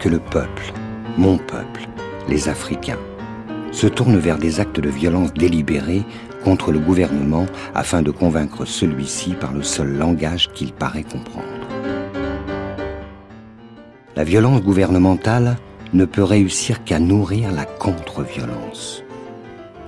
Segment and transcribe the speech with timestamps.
[0.00, 0.72] que le peuple,
[1.18, 1.86] mon peuple,
[2.28, 2.98] les Africains,
[3.70, 6.04] se tourne vers des actes de violence délibérés
[6.42, 11.46] contre le gouvernement afin de convaincre celui-ci par le seul langage qu'il paraît comprendre.
[14.16, 15.56] La violence gouvernementale
[15.92, 19.04] ne peut réussir qu'à nourrir la contre-violence.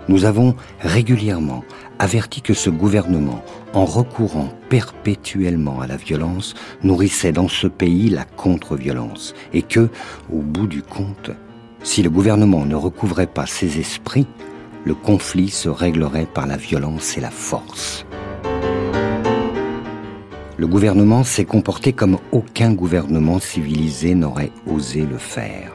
[0.09, 1.65] Nous avons régulièrement
[1.99, 3.43] averti que ce gouvernement,
[3.75, 9.89] en recourant perpétuellement à la violence, nourrissait dans ce pays la contre-violence et que,
[10.33, 11.31] au bout du compte,
[11.83, 14.27] si le gouvernement ne recouvrait pas ses esprits,
[14.85, 18.05] le conflit se réglerait par la violence et la force.
[20.57, 25.73] Le gouvernement s'est comporté comme aucun gouvernement civilisé n'aurait osé le faire,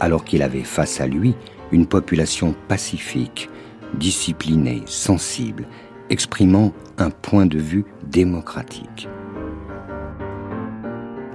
[0.00, 1.34] alors qu'il avait face à lui
[1.70, 3.48] une population pacifique,
[3.94, 5.66] disciplinée, sensible,
[6.10, 9.08] exprimant un point de vue démocratique.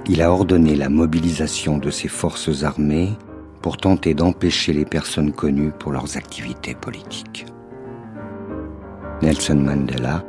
[0.07, 3.13] Il a ordonné la mobilisation de ses forces armées
[3.61, 7.45] pour tenter d'empêcher les personnes connues pour leurs activités politiques.
[9.21, 10.23] Nelson Mandela,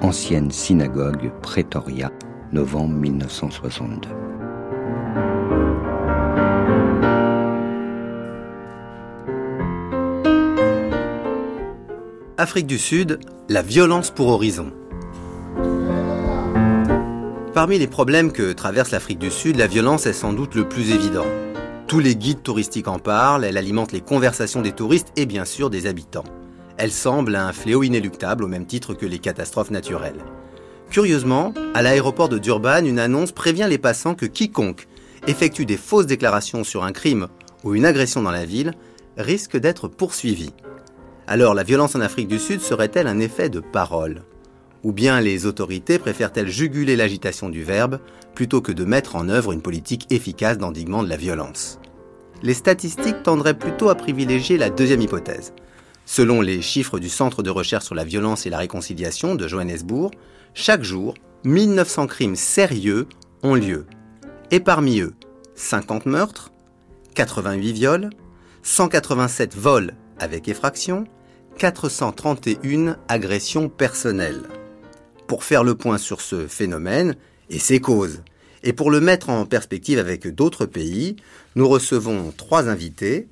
[0.00, 2.12] ancienne synagogue Pretoria,
[2.52, 4.08] novembre 1962.
[12.40, 14.70] Afrique du Sud, la violence pour horizon.
[17.52, 20.92] Parmi les problèmes que traverse l'Afrique du Sud, la violence est sans doute le plus
[20.92, 21.26] évident.
[21.88, 25.68] Tous les guides touristiques en parlent, elle alimente les conversations des touristes et bien sûr
[25.68, 26.22] des habitants.
[26.76, 30.24] Elle semble un fléau inéluctable au même titre que les catastrophes naturelles.
[30.90, 34.86] Curieusement, à l'aéroport de Durban, une annonce prévient les passants que quiconque
[35.26, 37.26] effectue des fausses déclarations sur un crime
[37.64, 38.74] ou une agression dans la ville
[39.16, 40.52] risque d'être poursuivi.
[41.30, 44.22] Alors la violence en Afrique du Sud serait-elle un effet de parole?
[44.82, 48.00] Ou bien les autorités préfèrent-elles juguler l'agitation du verbe
[48.34, 51.80] plutôt que de mettre en œuvre une politique efficace d'endiguement de la violence?
[52.42, 55.52] Les statistiques tendraient plutôt à privilégier la deuxième hypothèse.
[56.06, 60.12] Selon les chiffres du Centre de recherche sur la violence et la réconciliation de Johannesburg,
[60.54, 61.12] chaque jour,
[61.44, 63.06] 1900 crimes sérieux
[63.42, 63.84] ont lieu.
[64.50, 65.12] Et parmi eux,
[65.56, 66.52] 50 meurtres,
[67.16, 68.10] 88 viols,
[68.62, 71.04] 187 vols avec effraction,
[71.58, 74.42] 431 agressions personnelles.
[75.26, 77.16] Pour faire le point sur ce phénomène,
[77.50, 78.22] et ses causes.
[78.62, 81.16] Et pour le mettre en perspective avec d'autres pays,
[81.56, 83.28] nous recevons trois invités.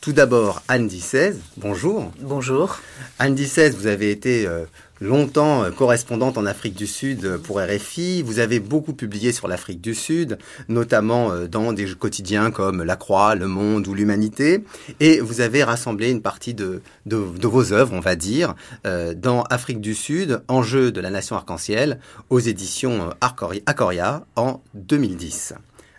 [0.00, 2.12] Tout d'abord, Anne Dissez, bonjour.
[2.20, 2.78] Bonjour.
[3.18, 4.64] Anne Dissez, vous avez été euh,
[5.04, 8.22] longtemps euh, correspondante en Afrique du Sud euh, pour RFI.
[8.22, 10.38] Vous avez beaucoup publié sur l'Afrique du Sud,
[10.68, 14.64] notamment euh, dans des quotidiens comme La Croix, Le Monde ou L'Humanité.
[15.00, 17.16] Et vous avez rassemblé une partie de, de,
[17.46, 18.54] vos œuvres, on va dire,
[18.84, 21.98] dans Afrique du Sud, Enjeu de la Nation Arc-en-Ciel,
[22.30, 25.54] aux éditions Acoria en 2010.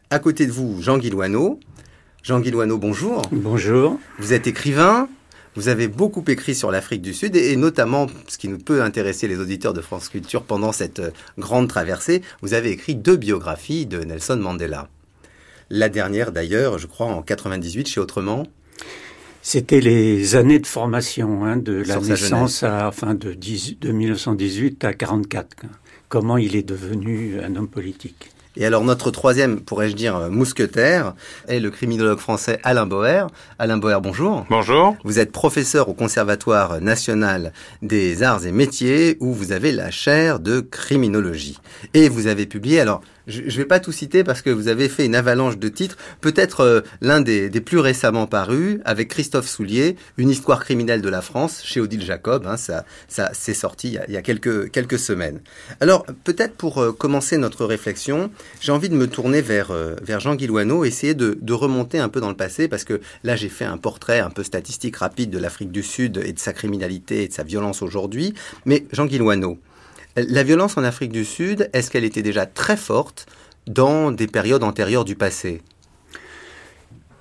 [0.09, 1.59] À côté de vous, Jean Guilouano.
[2.23, 3.21] Jean Guilouano, bonjour.
[3.31, 3.99] Bonjour.
[4.17, 5.07] Vous êtes écrivain,
[5.55, 9.27] vous avez beaucoup écrit sur l'Afrique du Sud et, notamment, ce qui nous peut intéresser
[9.27, 13.85] les auditeurs de France Culture pendant cette euh, grande traversée, vous avez écrit deux biographies
[13.85, 14.89] de Nelson Mandela.
[15.69, 18.45] La dernière d'ailleurs, je crois, en 98 chez Autrement.
[19.41, 24.93] C'était les années de formation, hein, de la naissance à, enfin, de, de 1918 à
[24.93, 25.57] 44.
[26.09, 28.31] Comment il est devenu un homme politique.
[28.57, 31.13] Et alors notre troisième, pourrais-je dire, mousquetaire,
[31.47, 33.27] est le criminologue français Alain Boer.
[33.59, 34.45] Alain Boer, bonjour.
[34.49, 34.95] Bonjour.
[35.03, 37.51] Vous êtes professeur au Conservatoire national
[37.81, 41.59] des arts et métiers où vous avez la chaire de criminologie.
[41.93, 44.89] Et vous avez publié, alors je ne vais pas tout citer parce que vous avez
[44.89, 45.97] fait une avalanche de titres.
[46.21, 51.21] Peut-être euh, l'un des, plus récemment parus, avec Christophe Soulier, Une histoire criminelle de la
[51.21, 52.45] France, chez Odile Jacob.
[52.45, 55.39] Hein, ça, ça c'est sorti il y, a, quelques, quelques semaines.
[55.81, 58.29] Alors, peut-être pour euh, commencer notre réflexion,
[58.61, 62.09] j'ai envie de me tourner vers, euh, vers Jean Guilouano, essayer de, de, remonter un
[62.09, 65.29] peu dans le passé, parce que là, j'ai fait un portrait un peu statistique rapide
[65.29, 68.33] de l'Afrique du Sud et de sa criminalité et de sa violence aujourd'hui.
[68.65, 69.59] Mais Jean Guilouano,
[70.15, 73.25] la violence en Afrique du Sud, est-ce qu'elle était déjà très forte
[73.67, 75.61] dans des périodes antérieures du passé?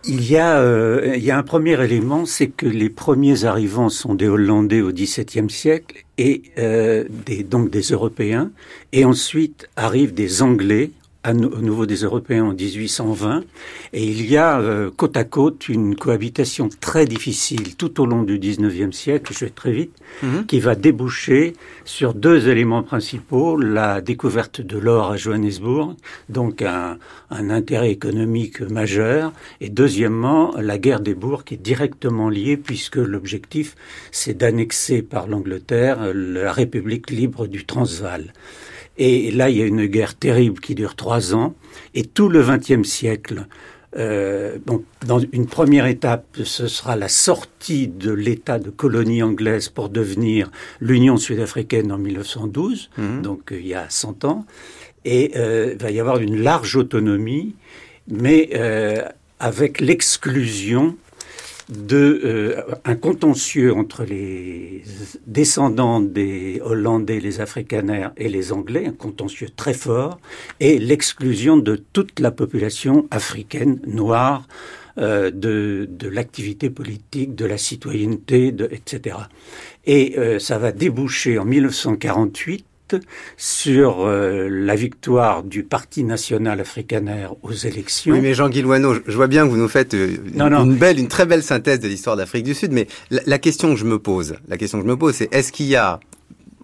[0.06, 3.88] Il y, a, euh, il y a un premier élément, c'est que les premiers arrivants
[3.88, 7.05] sont des Hollandais au XVIIe siècle et euh,
[7.49, 8.50] donc des Européens,
[8.93, 10.90] et ensuite arrivent des Anglais
[11.26, 13.44] au niveau des Européens en 1820,
[13.93, 18.23] et il y a euh, côte à côte une cohabitation très difficile tout au long
[18.23, 20.47] du 19e siècle, je vais très vite, mhm.
[20.47, 21.55] qui va déboucher
[21.85, 25.94] sur deux éléments principaux, la découverte de l'or à Johannesburg,
[26.29, 26.99] donc un,
[27.31, 32.97] un, intérêt économique majeur, et deuxièmement, la guerre des bourgs qui est directement liée, puisque
[32.97, 33.76] l'objectif,
[34.11, 38.32] c'est d'annexer par l'Angleterre la République libre du Transvaal.
[38.96, 41.55] Et là, il y a une guerre terrible qui dure trois ans.
[41.94, 43.46] Et tout le XXe siècle
[43.96, 49.69] euh, bon, dans une première étape, ce sera la sortie de l'état de colonie anglaise
[49.69, 50.50] pour devenir
[50.81, 53.23] l'Union sud-africaine en 1912, mhm.
[53.23, 54.46] donc euh, il y a 100 ans,
[55.05, 57.55] et euh, il va y avoir une large autonomie,
[58.08, 58.50] mais
[59.38, 60.97] avec l'exclusion
[61.69, 64.82] de euh, un contentieux entre les
[65.26, 70.19] descendants des Hollandais, les Afrikaners et les Anglais, un contentieux très fort,
[70.61, 74.46] et l'exclusion de toute la population africaine noire
[74.99, 79.16] euh, de, de l'activité politique, de la citoyenneté, de, etc.
[79.87, 82.64] Et euh, ça va déboucher en 1948
[83.37, 88.15] sur euh, la victoire du Parti national africaner aux élections.
[88.15, 91.09] Oui, mais Jean Guillouano, je vois bien que vous nous faites euh, une, belle, une
[91.09, 94.37] très belle synthèse de l'histoire d'Afrique du Sud, mais la, question que je me pose,
[94.49, 96.01] la question que je me pose, c'est est-ce qu'il y a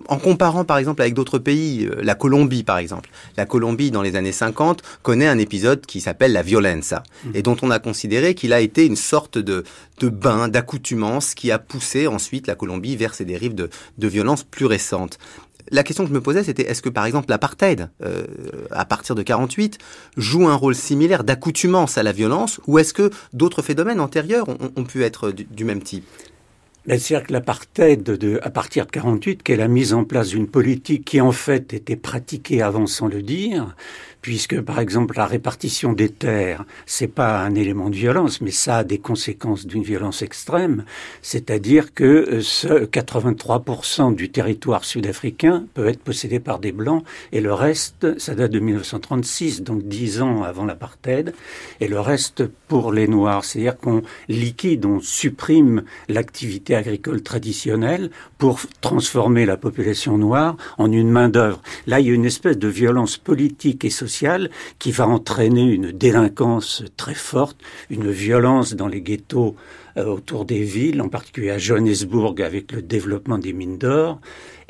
[0.09, 3.11] en comparant par exemple avec d'autres pays, euh, la Colombie par exemple.
[3.37, 7.31] La Colombie dans les années 50 connaît un épisode qui s'appelle la violenza mmh.
[7.35, 9.63] et dont on a considéré qu'il a été une sorte de,
[10.01, 14.43] de bain, d'accoutumance qui a poussé ensuite la Colombie vers ces dérives de, de violence
[14.43, 15.19] plus récentes
[15.71, 18.25] la question que je me posais, c'était est-ce que par exemple l'apartheid, euh,
[18.71, 19.79] à partir de 48,
[20.17, 24.85] joue un rôle similaire d'accoutumance à la violence, ou est-ce que d'autres phénomènes antérieurs ont,
[24.85, 26.05] pu être du, même type?
[26.87, 31.21] C'est-à-dire que l'apartheid, à partir de 48, qu'elle a mise en place une politique qui
[31.21, 33.77] en fait était pratiquée avant sans le dire,
[34.23, 38.79] puisque par exemple la répartition des terres, c'est pas un élément de violence, mais ça
[38.79, 40.85] a des conséquences d'une violence extrême,
[41.23, 47.41] c'est-à-dire que euh, ce 83% du territoire sud-africain peut être possédé par des blancs et
[47.41, 51.35] le reste, ça date de 1936, donc dix ans avant l'apartheid,
[51.81, 58.61] et le reste pour les noirs, c'est-à-dire qu'on liquide, on supprime l'activité agricole traditionnelle pour
[58.81, 61.63] transformer la population noire en une main d'œuvre.
[61.87, 64.10] Là, il y a une espèce de violence politique et sociale
[64.79, 67.57] qui va entraîner une délinquance très forte,
[67.91, 69.57] une violence dans les ghettos
[69.97, 74.21] euh, autour des villes, en particulier à Johannesburg avec le développement des mines d'or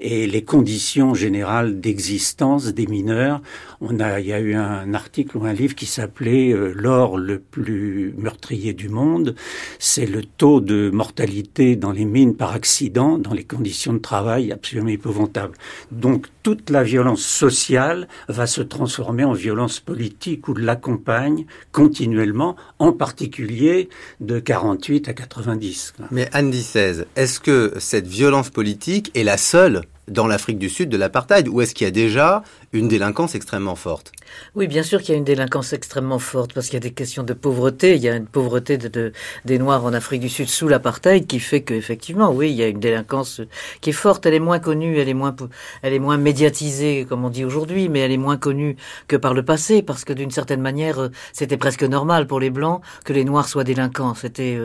[0.01, 3.43] et les conditions générales d'existence des mineurs.
[3.83, 7.19] On a, il y a eu un article ou un livre qui s'appelait euh, L'or
[7.19, 9.35] le plus meurtrier du monde.
[9.79, 14.53] C'est le taux de mortalité dans les mines par accident, dans les conditions de travail
[14.53, 15.57] absolument épouvantables.
[15.91, 22.93] Donc toute la violence sociale va se transformer en violence politique ou l'accompagne continuellement, en
[22.93, 23.89] particulier
[24.21, 25.95] de 48 90.
[26.11, 30.89] Mais Andy 16, est-ce que cette violence politique est la seule dans l'Afrique du Sud
[30.89, 32.43] de l'apartheid Ou est-ce qu'il y a déjà
[32.73, 34.13] une délinquance extrêmement forte?
[34.55, 36.93] Oui, bien sûr qu'il y a une délinquance extrêmement forte parce qu'il y a des
[36.93, 37.97] questions de pauvreté.
[37.97, 39.13] Il y a une pauvreté de,
[39.45, 42.69] des Noirs en Afrique du Sud sous l'apartheid qui fait qu'effectivement, oui, il y a
[42.69, 43.41] une délinquance
[43.81, 44.27] qui est forte.
[44.27, 45.35] Elle est moins connue, elle est moins,
[45.83, 48.77] elle est moins médiatisée, comme on dit aujourd'hui, mais elle est moins connue
[49.09, 52.83] que par le passé parce que d'une certaine manière, c'était presque normal pour les Blancs
[53.05, 54.15] que les Noirs soient délinquants.
[54.15, 54.57] C'était,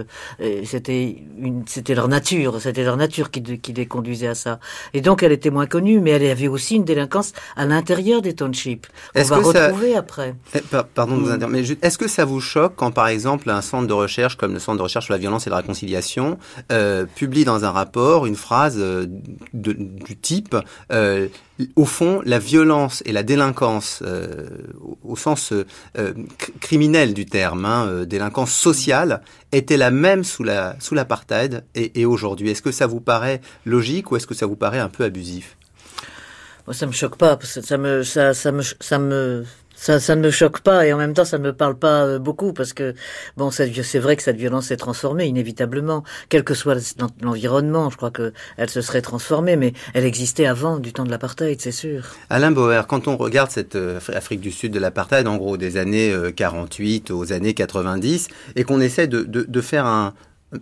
[0.42, 4.60] euh, c'était une, c'était leur nature, c'était leur nature qui, qui les conduisait à ça.
[4.94, 8.34] Et donc, elle était moins connue, mais elle avait aussi une délinquance à l'intérieur des
[8.34, 8.88] townships.
[9.16, 10.36] On va retrouver après.
[10.54, 10.60] Eh,
[10.94, 11.48] pardon de vous hmm.
[11.50, 14.60] mais est-ce que ça vous choque quand, par exemple, un centre de recherche comme le
[14.60, 16.38] Centre de recherche sur la violence et la réconciliation
[16.72, 19.06] euh, publie dans un rapport une phrase euh,
[19.54, 20.56] du type
[20.92, 21.28] euh,
[21.76, 24.04] au fond, la violence et la délinquance,
[25.04, 25.54] au sens
[26.60, 29.22] criminel du terme, hein, délinquance sociale,
[29.52, 32.50] étaient la même sous la sous l'apartheid et, et aujourd'hui.
[32.50, 35.58] Est-ce que ça vous paraît logique ou est-ce que ça vous paraît un peu abusif?
[36.68, 39.46] Moi, ça me choque pas, parce que ça me, ça, ça me, ça me,
[39.86, 42.06] ça, ça ne me choque pas et en même temps ça ne me parle pas
[42.06, 42.96] euh, beaucoup parce que
[43.38, 46.04] bon c'est vrai que cette violence s'est transformée inévitablement.
[46.30, 46.76] Quel que soit
[47.22, 51.12] l'environnement je crois que elle se serait transformée mais elle existait avant du temps de
[51.12, 52.16] l'apartheid c'est sûr.
[52.32, 55.78] Alain Bauer quand on regarde cette euh, Afrique du Sud de l'apartheid en gros des
[55.78, 60.16] années 48 euh, aux années 90 et qu'on essaie de, de, de faire un,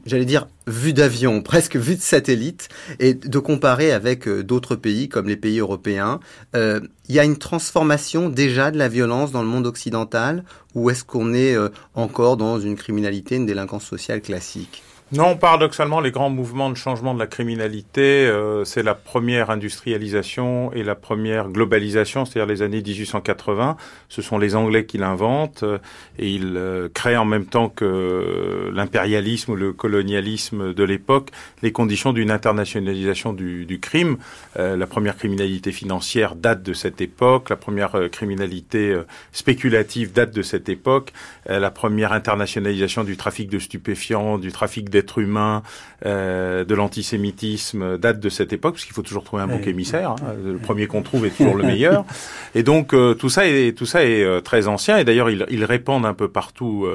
[0.05, 2.69] j'allais dire, vue d'avion, presque vue de satellite,
[2.99, 6.19] et de comparer avec euh, d'autres pays comme les pays européens.
[6.55, 10.43] Euh, il y a une transformation déjà de la violence dans le monde occidental,
[10.75, 14.83] ou est-ce qu'on est euh, encore dans une criminalité, une délinquance sociale classique?
[15.13, 20.73] Non, paradoxalement, les grands mouvements de changement de la criminalité, euh, c'est la première industrialisation
[20.73, 23.77] et la première globalisation, c'est-à-dire les années 1880.
[24.09, 25.77] Ce sont les Anglais qui l'inventent euh,
[26.17, 31.29] et ils euh, créent en même temps que l'impérialisme ou le colonialisme de l'époque
[31.61, 34.17] les conditions d'une internationalisation du, crime.
[34.55, 38.95] la première criminalité financière date de cette époque, la première criminalité
[39.31, 41.13] spéculative date de cette époque,
[41.47, 45.61] la première internationalisation du trafic de stupéfiants, du trafic des êtres humains,
[46.05, 50.11] euh, de l'antisémitisme date de cette époque, parce qu'il faut toujours trouver un bouc émissaire.
[50.11, 50.35] Hein.
[50.43, 52.03] Le premier qu'on trouve est toujours le meilleur.
[52.55, 54.97] Et donc euh, tout ça est tout ça est euh, très ancien.
[54.97, 56.87] Et d'ailleurs ils, ils, répandent un peu partout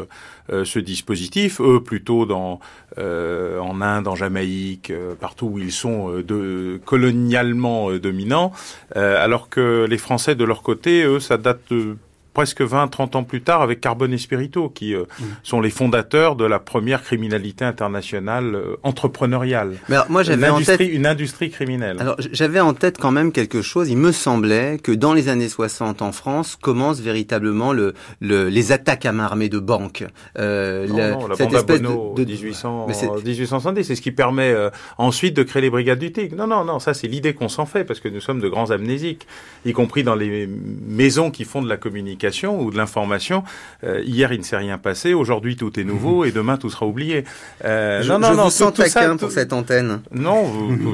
[0.50, 1.60] ce dispositif.
[1.60, 2.60] Eux plutôt dans
[2.98, 8.52] en Inde, en Jamaïque, partout où ils sont de, colonialement dominants,
[8.94, 11.96] alors que les Français de leur côté, eux, ça date de
[12.38, 15.25] presque 20, 30 ans plus tard avec Carbone et Spirito, qui euh, mm.
[15.42, 19.73] sont les fondateurs de la première criminalité internationale euh, entrepreneuriale.
[19.88, 21.97] Mais alors, moi, j'avais en tête une industrie criminelle.
[21.99, 23.90] Alors, j'avais en tête quand même quelque chose.
[23.90, 28.71] Il me semblait que dans les années 60 en France commencent véritablement le, le les
[28.71, 30.04] attaques à main armée de banques.
[30.38, 34.52] Euh, non, la, non, la cette espèce de, de 1800, 1870, c'est ce qui permet
[34.52, 36.37] euh, ensuite de créer les brigades du TIC.
[36.37, 38.71] Non, non, non, ça c'est l'idée qu'on s'en fait parce que nous sommes de grands
[38.71, 39.26] amnésiques,
[39.64, 40.49] y compris dans les
[40.87, 43.44] maisons qui font de la communication ou de l'information.
[43.85, 45.14] Euh, hier, il ne s'est rien passé.
[45.14, 47.25] Aujourd'hui, tout est nouveau et demain, tout sera oublié.
[47.64, 50.00] Euh, non, non, je non, vous sens taquin pour cette antenne.
[50.12, 50.44] Non,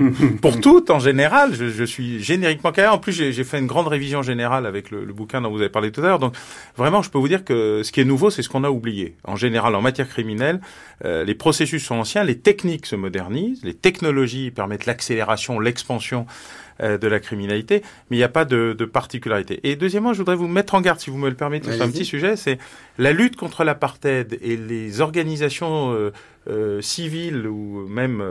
[0.42, 1.54] pour tout en général.
[1.54, 2.88] Je, je suis génériquement carré.
[2.88, 5.68] En plus, j'ai fait une grande révision générale avec le, le, bouquin dont vous avez
[5.68, 6.18] parlé tout à l'heure.
[6.18, 6.34] Donc,
[6.76, 9.16] vraiment, je peux vous dire que ce qui est nouveau, c'est ce qu'on a oublié.
[9.24, 10.60] En général, en matière criminelle,
[11.04, 16.26] euh, les processus sont anciens, les techniques se modernisent, les technologies permettent l'accélération, l'expansion
[16.80, 19.60] euh, de la criminalité, mais il n'y a pas de, de, particularité.
[19.62, 21.88] Et deuxièmement, je voudrais vous mettre en garde, si vous me le permettez, sur un
[21.88, 22.58] petit sujet, c'est
[22.98, 26.10] la lutte contre l'apartheid et les organisations euh,
[26.48, 28.22] euh civiles ou même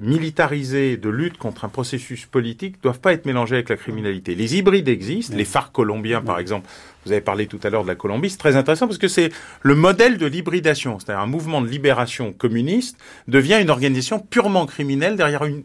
[0.00, 4.34] militarisées de lutte contre un processus politique doivent pas être mélangées avec la criminalité.
[4.34, 6.68] Les hybrides existent, les phares colombiens par exemple,
[7.06, 9.30] vous avez parlé tout à l'heure de la Colombie, c'est très intéressant parce que c'est
[9.62, 15.16] le modèle de l'hybridation, c'est-à-dire un mouvement de libération communiste devient une organisation purement criminelle
[15.16, 15.62] derrière une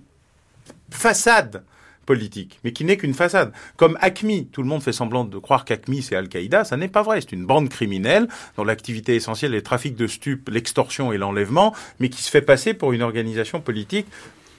[0.91, 1.63] façade
[2.05, 3.51] politique, mais qui n'est qu'une façade.
[3.77, 7.01] Comme ACMI, tout le monde fait semblant de croire qu'ACMI c'est Al-Qaïda, ça n'est pas
[7.01, 11.17] vrai, c'est une bande criminelle dont l'activité essentielle est le trafic de stupes, l'extorsion et
[11.17, 14.07] l'enlèvement, mais qui se fait passer pour une organisation politique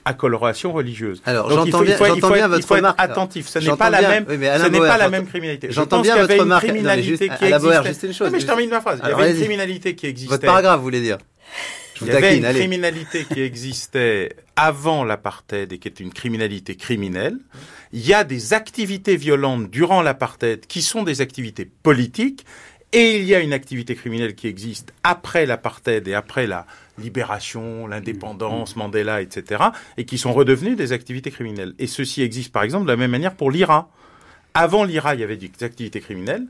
[0.05, 1.21] à coloration religieuse.
[1.25, 2.99] Alors, j'entends bien, il faut, bien votre remarque.
[2.99, 3.47] attentif.
[3.47, 5.67] Ce n'est pas la même, ce n'est pas la même criminalité.
[5.71, 6.65] J'entends bien votre remarque.
[6.65, 8.07] Criminalité qui existait.
[8.07, 8.99] Une chose, mais je termine ma phrase.
[9.03, 10.31] il y avait une criminalité qui existait.
[10.33, 11.17] Votre paragraphe, vous voulez dire.
[12.01, 17.37] Il y avait une criminalité qui existait avant l'apartheid et qui est une criminalité criminelle.
[17.93, 22.45] Il y a des activités violentes durant l'apartheid qui sont des activités politiques.
[22.91, 26.65] Et il y a une activité criminelle qui existe après l'apartheid et après la
[26.97, 29.63] libération, l'indépendance, Mandela, etc.,
[29.97, 31.73] et qui sont redevenues des activités criminelles.
[31.77, 33.89] Et ceci existe par exemple de la même manière pour l'IRA.
[34.53, 36.47] Avant l'IRA, il y avait des activités criminelles.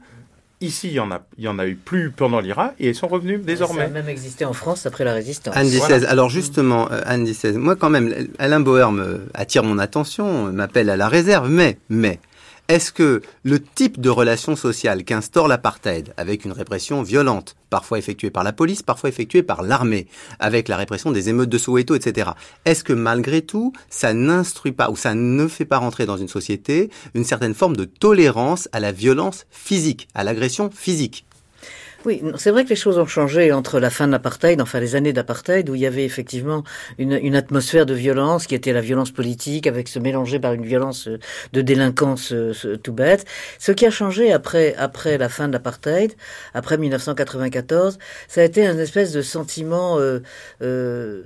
[0.66, 2.96] Ici, il y en a, il y en a eu plus pendant l'IRA et elles
[2.96, 3.82] sont revenues désormais.
[3.82, 5.56] Ça a même existé en France après la résistance.
[5.56, 6.06] Anne XVI.
[6.06, 7.54] Alors justement, euh, Anne XVI.
[7.54, 12.20] Moi, quand même, Alain Bauer me attire mon attention, m'appelle à la réserve, mais, mais,
[12.68, 18.32] est-ce que le type de relation sociale qu'instaure l'apartheid, avec une répression violente, parfois effectuée
[18.32, 20.08] par la police, parfois effectuée par l'armée,
[20.40, 22.32] avec la répression des émeutes de Soweto, etc.,
[22.66, 26.28] est-ce que malgré tout, ça n'instruit pas ou ça ne fait pas rentrer dans une
[26.28, 31.26] société une certaine forme de tolérance à la violence physique, à l'agression physique?
[32.06, 34.96] Oui, c'est vrai que les choses ont changé entre la fin de l'apartheid, enfin les
[34.96, 36.64] années d'apartheid, où il y avait effectivement
[36.98, 40.66] une, une, atmosphère de violence qui était la violence politique, avec se mélanger par une
[40.66, 41.20] violence euh,
[41.54, 43.26] de délinquance euh, tout bête.
[43.60, 46.14] Ce qui a changé après après la fin de l'apartheid,
[46.54, 47.98] après 1994,
[48.28, 50.20] ça a été un espèce de sentiment euh,
[50.62, 51.24] euh,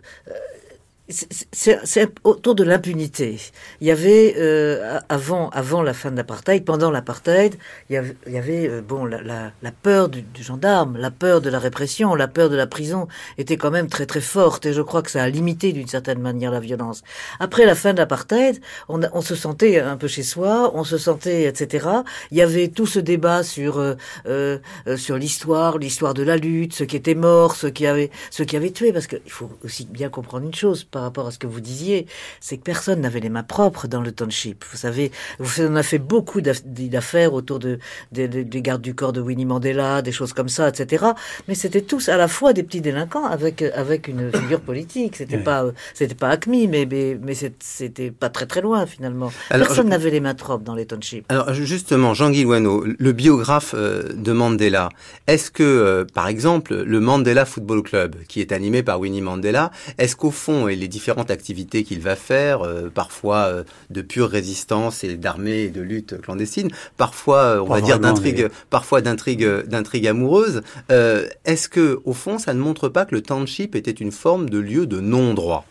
[1.10, 3.40] c'est autour de l'impunité.
[3.82, 7.56] Il y avait euh, avant avant la fin de l'apartheid, pendant l'apartheid,
[7.90, 9.22] il y avait, il y avait euh, bon la,
[9.62, 13.08] la, peur du, du, gendarme, la peur de la répression, la peur de la prison
[13.38, 16.20] était quand même très très forte et je crois que ça a limité d'une certaine
[16.20, 17.02] manière la violence.
[17.40, 20.98] Après la fin de l'apartheid, on, on, se sentait un peu chez soi, on se
[20.98, 21.88] sentait etc.
[22.32, 23.96] Il y avait tout ce débat sur euh,
[24.28, 24.60] euh,
[24.98, 28.56] sur l'histoire, l'histoire de la lutte, ceux qui étaient morts, ceux qui avaient ceux qui
[28.56, 31.48] avaient tué, parce qu'il faut aussi bien comprendre une chose par rapport à ce que
[31.48, 32.08] vous disiez,
[32.42, 34.66] c'est que personne n'avait les mains propres dans le township.
[34.70, 37.80] Vous savez, on a fait beaucoup d'affaires autour de,
[38.12, 41.06] des gardes du corps de Winnie Mandela, des choses comme ça, etc.
[41.48, 45.16] Mais c'était tous à la fois des petits délinquants avec avec une figure politique.
[45.16, 45.64] C'était pas
[45.94, 49.32] c'était pas Acme, mais mais, mais c'était pas très très loin finalement.
[49.48, 51.24] personne n'avait les mains propres dans les townships.
[51.30, 54.90] Alors justement, Jean Guillouano, le biographe euh, de Mandela,
[55.28, 59.72] est-ce que euh, par exemple le Mandela Football Club, qui est animé par Winnie Mandela,
[59.98, 64.30] est-ce qu'au fond et les différentes activités qu'il va faire, euh, parfois euh, de pure
[64.30, 69.48] résistance et d'armée et de lutte clandestine, parfois, euh, on va dire, d'intrigue, parfois d'intrigue,
[69.66, 70.62] d'intrigue amoureuse.
[70.90, 74.58] Est-ce que, au fond, ça ne montre pas que le township était une forme de
[74.58, 75.66] lieu de non-droit?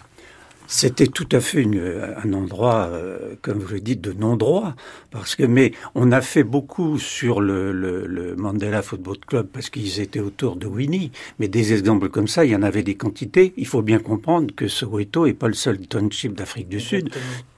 [0.71, 1.67] C'était tout à fait
[2.23, 4.75] un endroit, euh, comme vous le dites, de non-droit.
[5.11, 9.99] Parce que, mais on a fait beaucoup sur le, le, Mandela Football Club parce qu'ils
[10.01, 11.11] étaient autour de Winnie.
[11.39, 13.55] Mais des exemples comme ça, il y en avait des quantités.
[13.57, 17.11] Il faut bien comprendre que Soweto n'est pas le seul township d'Afrique du Sud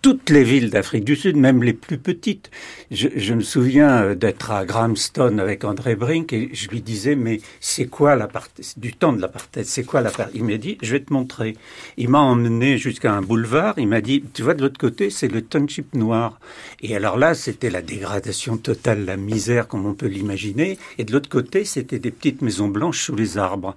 [0.02, 2.50] toutes les villes d'Afrique du Sud, même les plus petites.
[2.90, 7.17] Je, je me souviens euh, d'être à Grahamstown avec André Brink et je lui disais,
[7.17, 10.93] mais c'est quoi l'apartheid Du temps de l'apartheid, c'est quoi l'apartheid Il m'a dit, je
[10.93, 11.57] vais te montrer.
[11.97, 15.28] Il m'a emmené jusqu'à un boulevard, il m'a dit, tu vois, de l'autre côté, c'est
[15.28, 16.38] le township noir.
[16.83, 20.78] Et alors là, c'était la dégradation totale, la misère, comme on peut l'imaginer.
[20.99, 23.76] Et de l'autre côté, c'était des petites maisons blanches sous les arbres.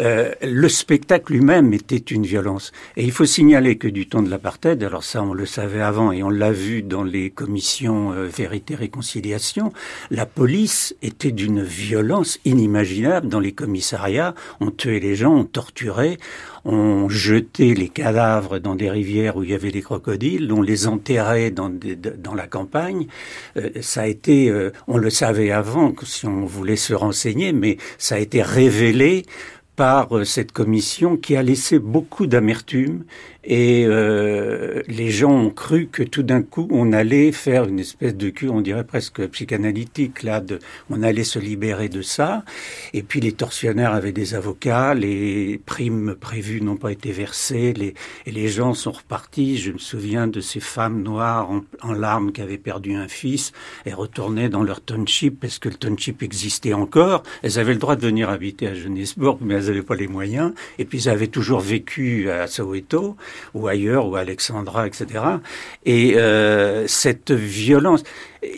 [0.00, 2.72] Euh, le spectacle lui-même était une violence.
[2.96, 6.12] Et il faut signaler que du temps de l'apartheid, alors ça on le savait avant
[6.12, 9.72] et on l'a vu dans les commissions euh, vérité-réconciliation,
[10.10, 14.34] la police était d'une violence inimaginable dans les commissariats.
[14.60, 16.18] On tuait les gens, on torturait,
[16.64, 20.86] on jetait les cadavres dans des rivières où il y avait des crocodiles, on les
[20.86, 21.70] enterrait dans,
[22.18, 23.06] dans la campagne.
[23.56, 27.78] Euh, ça a été, euh, on le savait avant, si on voulait se renseigner, mais
[27.98, 29.24] ça a été révélé
[29.76, 33.04] par euh, cette commission qui a laissé beaucoup d'amertume
[33.44, 38.14] et euh, les gens ont cru que tout d'un coup, on allait faire une espèce
[38.14, 42.44] de cure, on dirait presque psychanalytique, là, de, on allait se libérer de ça.
[42.92, 47.94] Et puis les tortionnaires avaient des avocats, les primes prévues n'ont pas été versées, les,
[48.26, 49.58] et les gens sont repartis.
[49.58, 51.50] Je me souviens de ces femmes noires
[51.82, 53.52] en, larmes qui avaient perdu un fils
[53.86, 57.22] et retournaient dans leur township parce que le township existait encore.
[57.42, 60.52] Elles avaient le droit de venir habiter à Johannesburg, mais elles n'avaient pas les moyens.
[60.78, 63.16] Et puis elles avaient toujours vécu à Soweto
[63.54, 65.06] ou ailleurs, ou à Alexandra, etc.
[65.84, 68.02] Et euh, cette violence,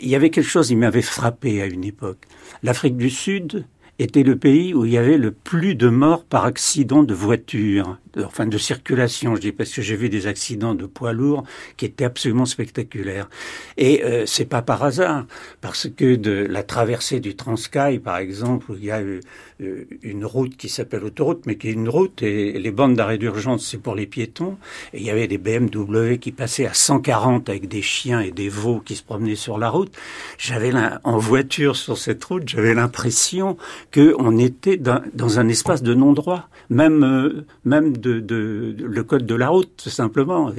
[0.01, 2.19] il y avait quelque chose qui m'avait frappé à une époque.
[2.63, 3.65] L'Afrique du Sud
[3.99, 7.97] était le pays où il y avait le plus de morts par accident de voiture
[8.23, 11.43] enfin de circulation, je dis parce que j'ai vu des accidents de poids lourds
[11.77, 13.29] qui étaient absolument spectaculaires.
[13.77, 15.25] Et euh, c'est pas par hasard,
[15.61, 19.21] parce que de la traversée du Transkai, par exemple, où il y a eu,
[19.61, 23.17] euh, une route qui s'appelle autoroute, mais qui est une route, et les bandes d'arrêt
[23.17, 24.57] d'urgence, c'est pour les piétons.
[24.93, 28.49] Et il y avait des BMW qui passaient à 140 avec des chiens et des
[28.49, 29.93] veaux qui se promenaient sur la route.
[30.37, 30.71] J'avais
[31.03, 33.57] en voiture sur cette route, j'avais l'impression
[33.93, 39.35] qu'on était dans, dans, un espace de non-droit, même, euh, même de, le code de
[39.35, 40.51] la route, tout simplement.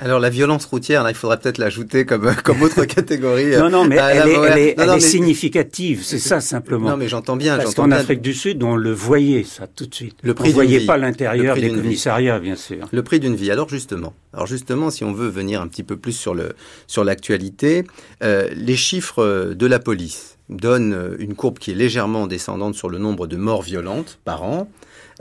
[0.00, 3.56] Alors la violence routière, là, il faudrait peut-être l'ajouter comme, comme autre catégorie.
[3.56, 6.90] non, non, mais elle, est, elle est, significative, c'est ça simplement.
[6.90, 7.56] Non, mais j'entends bien.
[7.56, 10.16] Parce qu'en Afrique du Sud, on le voyait ça tout de suite.
[10.22, 12.88] Le prix on ne voyait pas l'intérieur des commissariats, bien sûr.
[12.90, 13.50] Le prix d'une vie.
[13.50, 16.54] Alors justement, alors justement, si on veut venir un petit peu plus sur le
[16.86, 17.84] sur l'actualité,
[18.22, 22.98] euh, les chiffres de la police donnent une courbe qui est légèrement descendante sur le
[22.98, 24.68] nombre de morts violentes par an.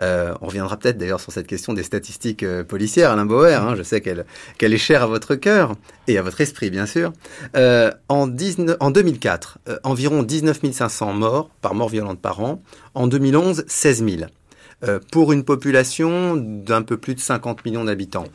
[0.01, 3.61] Euh, on reviendra peut-être d'ailleurs sur cette question des statistiques euh, policières, Alain Bauer.
[3.61, 4.25] Hein, je sais qu'elle
[4.73, 5.75] est chère à votre cœur
[6.07, 7.13] et à votre esprit, bien sûr.
[7.55, 12.61] Euh, en, 19, en 2004, environ 19 500 morts par mort violente par an.
[12.93, 15.01] En 2011, 16 000.
[15.11, 18.25] pour une population d'un peu plus de 50 millions d'habitants.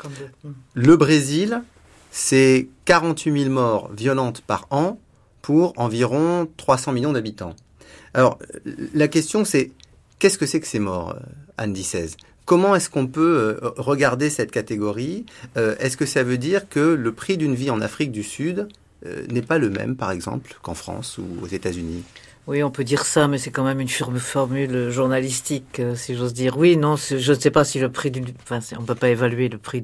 [0.74, 1.62] Le Brésil,
[2.10, 4.98] c'est 48 000 morts violentes par an
[5.42, 7.54] pour environ 300 millions d'habitants.
[8.14, 8.38] Alors,
[8.94, 9.70] la question c'est,
[10.18, 11.16] qu'est-ce que c'est que ces morts
[11.58, 12.16] Anne 16.
[12.44, 15.26] Comment est-ce qu'on peut euh, regarder cette catégorie?
[15.58, 18.68] Euh, Est-ce que ça veut dire que le prix d'une vie en Afrique du Sud
[19.04, 22.04] euh, n'est pas le même, par exemple, qu'en France ou aux États-Unis?
[22.46, 26.56] Oui, on peut dire ça, mais c'est quand même une formule journalistique, si j'ose dire.
[26.56, 28.24] Oui, non, je ne sais pas si le prix d'une...
[28.42, 29.82] Enfin, on ne peut pas évaluer le prix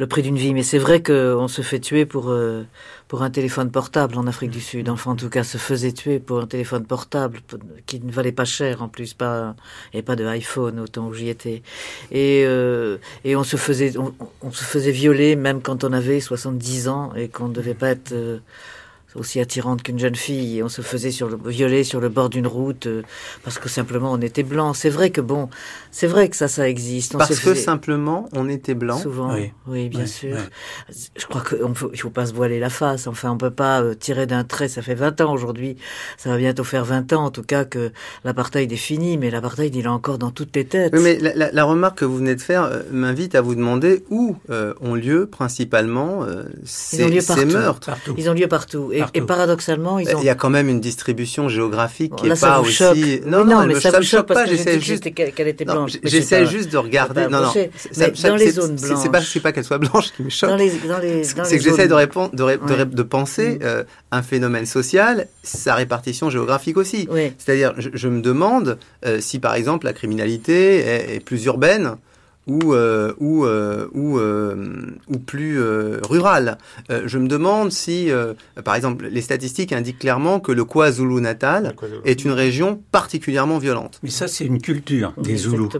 [0.00, 0.54] le prix d'une vie.
[0.54, 2.64] Mais c'est vrai qu'on se fait tuer pour, euh,
[3.10, 4.88] pour un téléphone portable en Afrique du Sud.
[4.88, 7.40] Enfin, en tout cas, se faisait tuer pour un téléphone portable
[7.84, 9.56] qui ne valait pas cher en plus, pas,
[9.92, 11.64] et pas de iPhone autant où j'y étais.
[12.12, 16.86] Et, euh, et on se faisait, on, se faisait violer même quand on avait 70
[16.86, 18.38] ans et qu'on ne devait pas être, euh,
[19.16, 22.46] aussi attirante qu'une jeune fille on se faisait sur le, violer sur le bord d'une
[22.46, 23.02] route euh,
[23.42, 24.72] parce que simplement on était blanc.
[24.72, 25.48] C'est vrai que bon,
[25.90, 27.16] c'est vrai que ça, ça existe.
[27.16, 28.98] parce que simplement on était blanc.
[28.98, 29.34] Souvent,
[29.66, 30.36] oui, bien sûr.
[31.16, 33.06] Je crois qu'il faut, faut pas se voiler la face.
[33.06, 34.68] Enfin, on peut pas euh, tirer d'un trait.
[34.68, 35.76] Ça fait 20 ans aujourd'hui.
[36.16, 37.90] Ça va bientôt faire 20 ans en tout cas que
[38.24, 40.94] l'apartheid est fini, mais l'apartheid il est encore dans toutes les têtes.
[40.94, 44.36] mais la, remarque que vous venez de faire euh, m'invite à vous demander où
[44.80, 46.24] ont lieu principalement
[46.64, 47.90] ces, ces meurtres.
[48.16, 48.92] Ils ont lieu partout.
[48.92, 50.20] Et, paradoxalement, ils ont...
[50.20, 53.20] Il y a quand même une distribution géographique qui n'est pas aussi...
[53.26, 54.46] Non, non, mais ça, me choque pas.
[54.46, 55.98] J'essaie juste qu'elle était blanche.
[56.02, 57.28] J'essaie juste de regarder.
[57.28, 57.52] Non, non.
[58.22, 59.24] dans les zones blanches.
[59.24, 60.50] C'est pas, qu'elle soit blanche qui me choque.
[61.32, 63.58] C'est que j'essaie de répondre, de, penser mm.
[63.62, 67.08] euh, un phénomène social, sa répartition géographique aussi.
[67.38, 71.96] C'est-à-dire, je, me demande euh, si par exemple la criminalité est plus urbaine
[72.50, 72.74] ou,
[73.18, 74.20] ou, ou,
[75.08, 75.60] ou plus
[76.02, 76.58] rurales.
[76.88, 78.10] je me demande si,
[78.64, 84.00] par exemple, les statistiques indiquent clairement que le KwaZulu-Natal est une région particulièrement violente.
[84.02, 85.70] Mais ça, c'est une culture des Zoulous.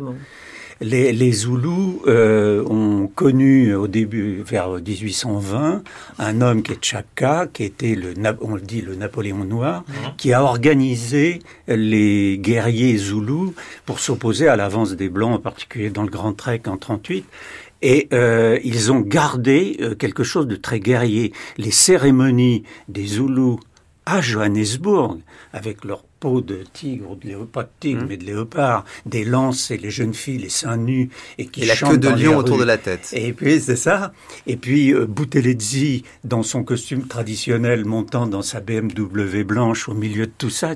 [0.83, 5.83] Les, les Zoulous euh, ont connu au début, vers 1820,
[6.19, 10.13] un homme qui est Chaka, qui était le, on le dit, le Napoléon noir, mhm.
[10.17, 16.03] qui a organisé les guerriers Zoulous pour s'opposer à l'avance des Blancs, en particulier dans
[16.03, 17.27] le Grand Trek en 38.
[17.83, 21.33] Et euh, ils ont gardé euh, quelque chose de très guerrier.
[21.59, 23.61] Les cérémonies des Zoulous
[24.07, 25.19] à Johannesburg,
[25.53, 28.07] avec leur peau de tigre, ou de léopard, pas de tigre, mmh.
[28.09, 31.67] mais de léopard, des lances et les jeunes filles, les seins nus, et qui et
[31.67, 33.09] la queue de lion autour de la tête.
[33.13, 34.13] Et puis, c'est ça.
[34.47, 40.27] Et puis, euh, Boutelezzi, dans son costume traditionnel, montant dans sa BMW blanche au milieu
[40.27, 40.75] de tout ça,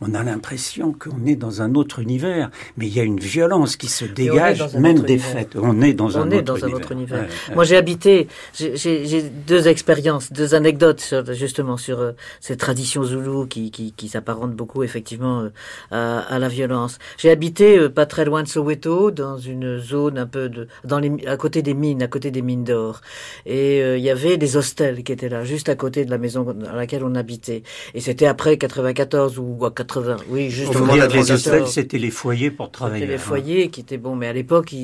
[0.00, 2.50] on a l'impression qu'on est dans un autre univers.
[2.76, 5.56] Mais il y a une violence qui se dégage, même des fêtes.
[5.56, 7.28] On est dans, un, autre univers.
[7.54, 13.70] Moi, j'ai habité, j'ai deux expériences, deux anecdotes, justement, sur euh, ces traditions zoulou qui,
[13.70, 15.48] qui, qui s'apparentent beaucoup effectivement
[15.92, 16.98] euh, à, la violence.
[17.18, 20.98] J'ai habité euh, pas très loin de Soweto, dans une zone un peu de, dans
[20.98, 23.00] les, à côté des mines, à côté des mines d'or,
[23.46, 26.18] et euh, il y avait des hostels qui étaient là, juste à côté de la
[26.18, 27.62] maison dans laquelle on habitait.
[27.94, 30.16] Et c'était après 94 ou 80.
[30.28, 33.00] Oui, juste moment de Les hostels, c'était les foyers pour travailler.
[33.00, 33.22] C'était les hein.
[33.22, 34.74] foyers qui étaient bons, mais à l'époque,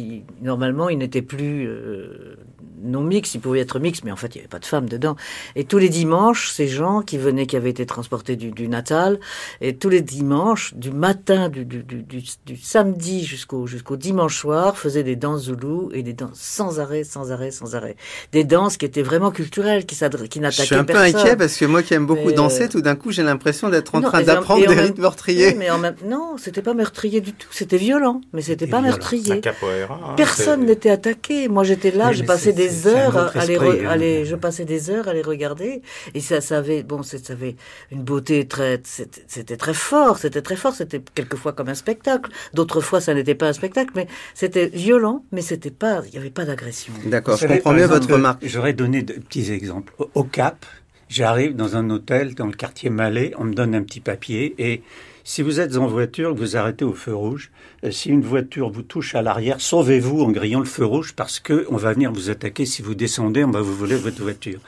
[0.43, 1.69] normalement, ils n'étaient plus
[2.83, 4.89] non mix, il pouvait être mix, mais en fait, il n'y avait pas de femmes
[4.89, 5.17] dedans.
[5.55, 9.19] Et tous les dimanches, ces gens qui venaient, qui avaient été transportés du, Natal,
[9.61, 15.05] et tous les dimanches, du matin, du, du, du, samedi jusqu'au jusqu'au dimanche soir, faisaient
[15.05, 17.95] des danses zoulou et des danses sans arrêt, sans arrêt, sans arrêt.
[18.33, 20.59] Des danses qui étaient vraiment culturelles, qui, qui n'attaquaient personne.
[20.59, 22.97] Je suis un peu inquiet parce que moi qui aime beaucoup danser, euh, tout d'un
[22.97, 25.55] coup, j'ai l'impression d'être en train d'apprendre des rythmes meurtriers.
[25.55, 25.95] mais en même...
[26.05, 27.47] Non, c'était pas meurtrier du tout.
[27.53, 29.41] C'était violent, mais c'était pas meurtrier.
[29.41, 31.47] Hein, Personne n'était attaqué.
[31.47, 34.25] Moi, j'étais là, j'ai passé des heures à les, hein.
[34.25, 37.55] je passais des heures à les regarder et ça, ça avait, bon, ça avait
[37.93, 42.31] une beauté très, c'était très fort, c'était très fort, c'était quelquefois comme un spectacle.
[42.55, 46.19] D'autres fois, ça n'était pas un spectacle, mais c'était violent, mais c'était pas, il n'y
[46.19, 46.93] avait pas d'agression.
[47.05, 48.45] D'accord, je comprends mieux votre remarque.
[48.47, 49.93] J'aurais donné de petits exemples.
[50.15, 50.67] Au Cap,
[51.09, 54.83] j'arrive dans un hôtel dans le quartier Malais, on me donne un petit papier et
[55.27, 57.51] si vous êtes en voiture, vous arrêtez au feu rouge,
[57.83, 61.41] euh, si une voiture vous touche à l'arrière, sauvez-vous en grillant le feu rouge parce
[61.41, 62.65] que on va venir vous attaquer.
[62.65, 64.61] Si vous descendez, on va vous voler votre voiture.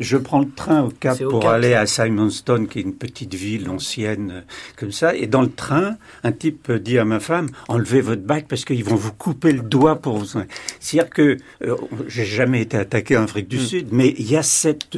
[0.00, 3.68] Je prends le train au Cap pour aller à Simonstone, qui est une petite ville
[3.68, 4.40] ancienne euh,
[4.76, 5.14] comme ça.
[5.14, 8.84] Et dans le train, un type dit à ma femme enlevez votre bac parce qu'ils
[8.84, 10.40] vont vous couper le doigt pour vous.
[10.80, 11.76] C'est-à-dire que euh,
[12.08, 13.66] j'ai jamais été attaqué en Afrique du hmm.
[13.66, 14.96] Sud, mais il y a cette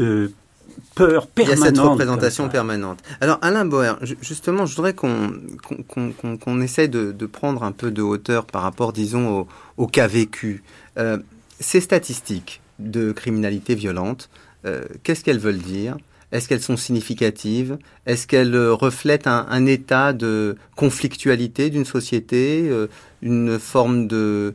[0.95, 1.59] peur permanente.
[1.59, 3.01] Il y a cette représentation permanente.
[3.21, 5.33] Alors Alain Boer, justement, je voudrais qu'on
[5.89, 10.07] qu'on essaie de, de, prendre un peu de hauteur par rapport, disons, au, au cas
[10.07, 10.63] vécu.
[10.99, 11.19] Euh,
[11.61, 14.31] ces statistiques de criminalité violente,
[14.65, 15.97] euh, qu'est-ce qu'elles veulent dire?
[16.31, 17.79] Est-ce qu'elles sont significatives?
[18.07, 22.87] Est-ce qu'elles reflètent un, un, état de conflictualité d'une société, euh,
[23.23, 24.55] une forme de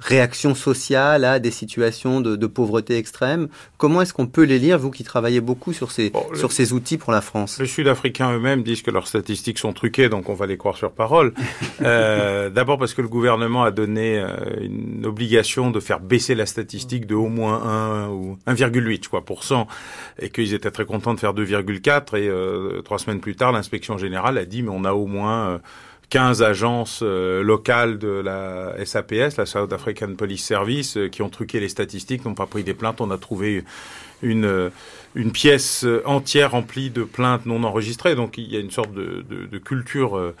[0.00, 3.48] réaction sociale à des situations de, pauvreté extrême.
[3.76, 6.96] Comment est-ce qu'on peut les lire, vous qui travaillez beaucoup sur ces, sur ces outils
[6.96, 7.58] pour la France?
[7.58, 10.92] Les Sud-Africains eux-mêmes disent que leurs statistiques sont truquées, donc on va les croire sur
[10.92, 11.34] parole.
[11.82, 16.46] euh, D'abord parce que le gouvernement a donné euh, une obligation de faire baisser la
[16.46, 19.66] statistique de au moins 1 ou 1,8 je crois, pour cent,
[20.18, 23.98] et qu'ils étaient très contents de faire 2,4 et euh, trois semaines plus tard, l'inspection
[23.98, 25.58] générale a dit mais on a au moins euh,
[26.10, 31.28] 15 agences euh, locales de la SAPS, la South African Police Service, euh, qui ont
[31.28, 33.00] truqué les statistiques, n'ont pas pris des plaintes.
[33.00, 33.64] On a trouvé
[34.22, 34.70] une, euh,
[35.16, 38.14] une pièce entière remplie de plaintes non enregistrées.
[38.14, 40.32] Donc il y a une sorte de, de, culture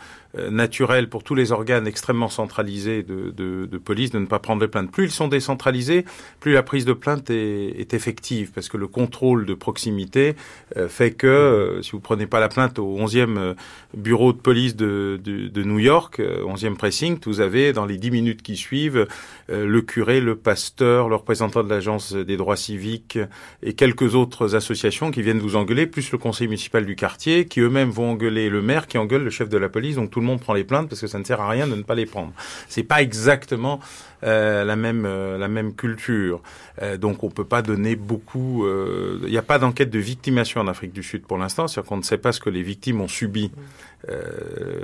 [0.50, 4.90] naturel pour tous les organes extrêmement centralisés de, police de ne pas prendre de plaintes.
[4.90, 6.04] Plus ils sont décentralisés,
[6.40, 10.34] plus la prise de plainte est, effective, parce que le contrôle de proximité
[10.76, 13.54] euh, fait que euh, si vous prenez pas la plainte au 11e
[13.94, 18.10] bureau de police de, de, de New York, 11e precinct, vous avez dans les 10
[18.10, 19.06] minutes qui suivent
[19.48, 23.18] le curé, le pasteur, le représentant de l'agence des droits civiques
[23.62, 27.60] et quelques autres associations qui viennent vous engueuler, plus le conseil municipal du quartier, qui
[27.60, 30.25] eux-mêmes vont engueuler le maire, qui engueule le chef de la police, donc tout le
[30.26, 32.06] monde prend les plaintes parce que ça ne sert à rien de ne pas les
[32.06, 32.32] prendre.
[32.68, 33.80] C'est pas exactement
[34.24, 36.42] euh, la même euh, la même culture.
[36.82, 38.66] Euh, donc on peut pas donner beaucoup.
[38.66, 41.96] Il n'y a pas d'enquête de victimation en Afrique du Sud pour l'instant, c'est-à-dire qu'on
[41.98, 43.50] ne sait pas ce que les victimes ont subi.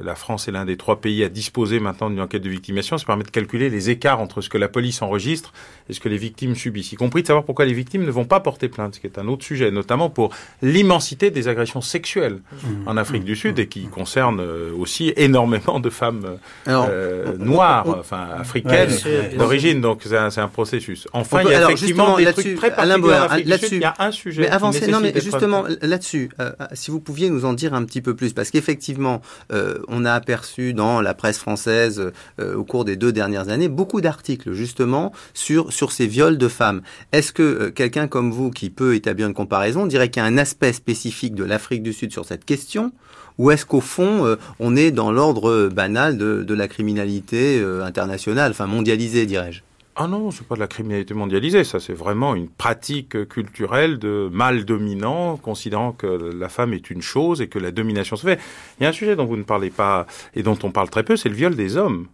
[0.02, 2.98] La France est l'un des trois pays à disposer maintenant d'une enquête de victimation.
[2.98, 5.52] Ça permet de calculer les écarts entre ce que la police enregistre
[5.88, 8.24] et ce que les victimes subissent, y compris de savoir pourquoi les victimes ne vont
[8.24, 10.30] pas porter plaintes, ce qui est un autre sujet, notamment pour
[10.62, 12.66] l'immensité des agressions sexuelles mmh.
[12.86, 18.28] en Afrique du Sud et qui concerne euh, aussi énormément de femmes euh, noires, enfin
[18.38, 18.90] africaines
[19.36, 19.80] d'origine.
[19.80, 21.08] Donc c'est un, un, processus.
[21.12, 23.68] Enfin, il y a effectivement des trucs très particuliers.
[23.72, 24.42] Il y a un sujet.
[24.42, 26.30] Mais avancez, non, mais justement là-dessus,
[26.72, 29.11] si vous pouviez nous en dire un petit peu plus, parce qu'effectivement,
[29.50, 34.52] on a aperçu dans la presse française au cours des deux dernières années beaucoup d'articles
[34.52, 36.82] justement sur ces viols de femmes.
[37.12, 40.28] Est-ce que euh, quelqu'un comme vous qui peut établir une comparaison dirait qu'il y a
[40.28, 42.92] un aspect spécifique de l'Afrique du Sud sur cette question
[43.38, 48.50] ou est-ce qu'au fond, euh, on est dans l'ordre euh, banal de, la criminalité internationale,
[48.50, 49.62] enfin mondialisée, dirais-je?
[49.94, 54.30] Ah non, c'est pas de la criminalité mondialisée, ça c'est vraiment une pratique culturelle de
[54.32, 58.40] mal dominant, considérant que la femme est une chose et que la domination se fait.
[58.80, 61.02] Il y a un sujet dont vous ne parlez pas et dont on parle très
[61.02, 62.06] peu, c'est le viol des hommes.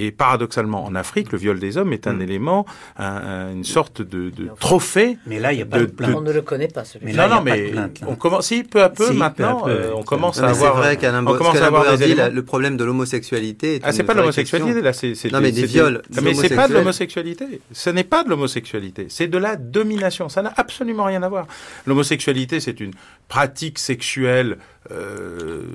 [0.00, 2.22] Et paradoxalement, en Afrique, le viol des hommes est un hmm.
[2.22, 2.66] élément,
[2.98, 5.18] une sorte de, trophée.
[5.26, 6.14] Mais là, il n'y a pas de, plainte.
[6.16, 7.72] On ne le connaît pas, celui Non, non, mais
[8.06, 10.74] on commence, si, peu à peu, maintenant, euh, on commence à avoir.
[10.74, 13.80] C'est vrai qu'Alain avoir dit, le problème de l'homosexualité.
[13.82, 15.12] Ah, c'est pas l'homosexualité, là, c'est.
[15.32, 16.02] Non, mais des viols.
[16.22, 17.60] Mais c'est pas de l'homosexualité.
[17.72, 19.06] Ce n'est pas de l'homosexualité.
[19.08, 20.28] C'est de la domination.
[20.28, 21.46] Ça n'a absolument rien à voir.
[21.86, 22.92] L'homosexualité, c'est une
[23.28, 24.77] pratique sexuelle euh,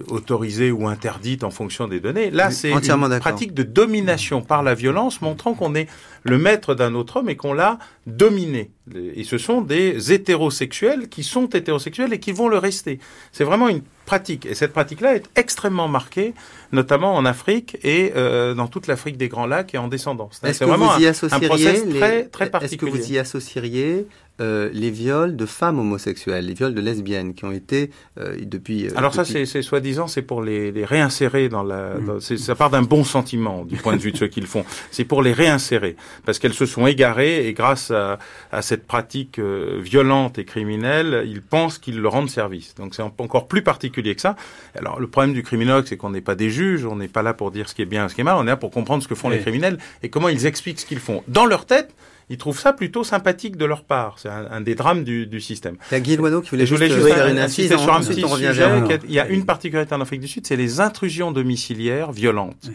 [0.07, 2.31] autorisée ou interdite en fonction des données.
[2.31, 5.87] Là, c'est une pratique de domination par la violence, montrant qu'on est
[6.23, 8.71] le maître d'un autre homme et qu'on l'a dominé.
[8.95, 12.99] Et ce sont des hétérosexuels qui sont hétérosexuels et qui vont le rester.
[13.31, 14.45] C'est vraiment une pratique.
[14.45, 16.33] Et cette pratique-là est extrêmement marquée,
[16.71, 20.41] notamment en Afrique et euh, dans toute l'Afrique des Grands Lacs et en descendance.
[20.43, 22.91] C'est vraiment un, un, process très, très particulier.
[22.91, 24.07] Est-ce que vous y associeriez
[24.41, 28.87] euh, les viols de femmes homosexuelles, les viols de lesbiennes qui ont été euh, depuis.
[28.87, 31.93] Euh, Alors ça, c'est soi-disant, c'est pour les, les, réinsérer dans la.
[31.99, 32.19] Mm.
[32.19, 34.65] ça part d'un bon sentiment du point de vue de ceux qui le font.
[34.89, 38.17] C'est pour les réinsérer parce qu'elles se sont égarées et grâce à,
[38.51, 42.73] à cette pratique violente et criminelle, ils pensent qu'ils leur rendent service.
[42.73, 44.35] Donc c'est encore plus particulier que ça.
[44.75, 47.35] Alors le problème du criminologue, c'est qu'on n'est pas des juges, on n'est pas là
[47.35, 49.03] pour dire ce qui est bien, ce qui est mal, on est là pour comprendre
[49.03, 51.23] ce que font les criminels et comment ils expliquent ce qu'ils font.
[51.27, 51.93] Dans leur tête,
[52.29, 54.17] ils trouvent ça plutôt sympathique de leur part.
[54.19, 55.77] C'est un, des drames du, du système.
[55.91, 58.65] A Guy Loineau qui voulait, juste, faire une insiste sur un petit sujet.
[59.07, 62.71] Il y a une particularité en Afrique du Sud, c'est les intrusions domiciliaires violentes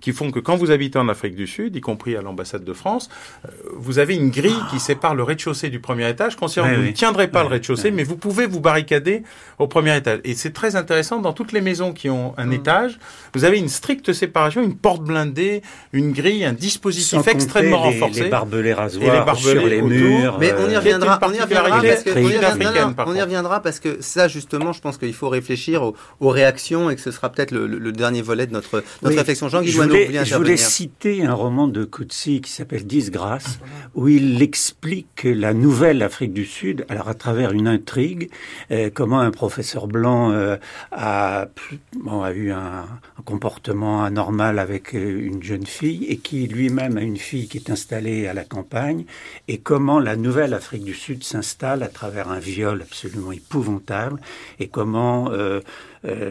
[0.00, 2.72] qui font que quand vous habitez en Afrique du Sud, y compris à l'ambassade de
[2.72, 3.08] France,
[3.44, 6.82] euh, vous avez une grille qui sépare le rez-de-chaussée du premier étage, considérant que vous
[6.82, 9.22] ne tiendrez pas le rez-de-chaussée, mais vous pouvez vous barricader
[9.58, 10.20] au premier étage.
[10.24, 12.52] Et c'est très intéressant, dans toutes les maisons qui ont un mm.
[12.52, 12.98] étage,
[13.34, 18.24] vous avez une stricte séparation, une porte blindée, une grille, un dispositif extrêmement renforcé.
[18.24, 20.38] Les barbelés rasoirs sur les murs.
[20.38, 23.22] Mais on y euh, reviendra, on y reviendra, parce que, on y reviendra, on y
[23.22, 27.10] reviendra parce que ça, justement, je pense qu'il faut réfléchir aux, réactions et que ce
[27.10, 29.48] sera peut-être le, dernier volet de notre, notre réflexion.
[29.48, 33.58] Jean-Guy je voulais citer un roman de Coetzee qui s'appelle Disgrâce,
[33.94, 38.30] où il explique la nouvelle Afrique du Sud, alors à travers une intrigue,
[38.70, 40.56] euh, comment un professeur blanc euh,
[40.92, 41.48] a,
[41.96, 42.86] bon, a eu un,
[43.18, 47.58] un, comportement anormal avec euh, une jeune fille et qui lui-même a une fille qui
[47.58, 49.04] est installée à la campagne,
[49.48, 54.20] et comment la nouvelle Afrique du Sud s'installe à travers un viol absolument épouvantable,
[54.58, 55.60] et comment euh,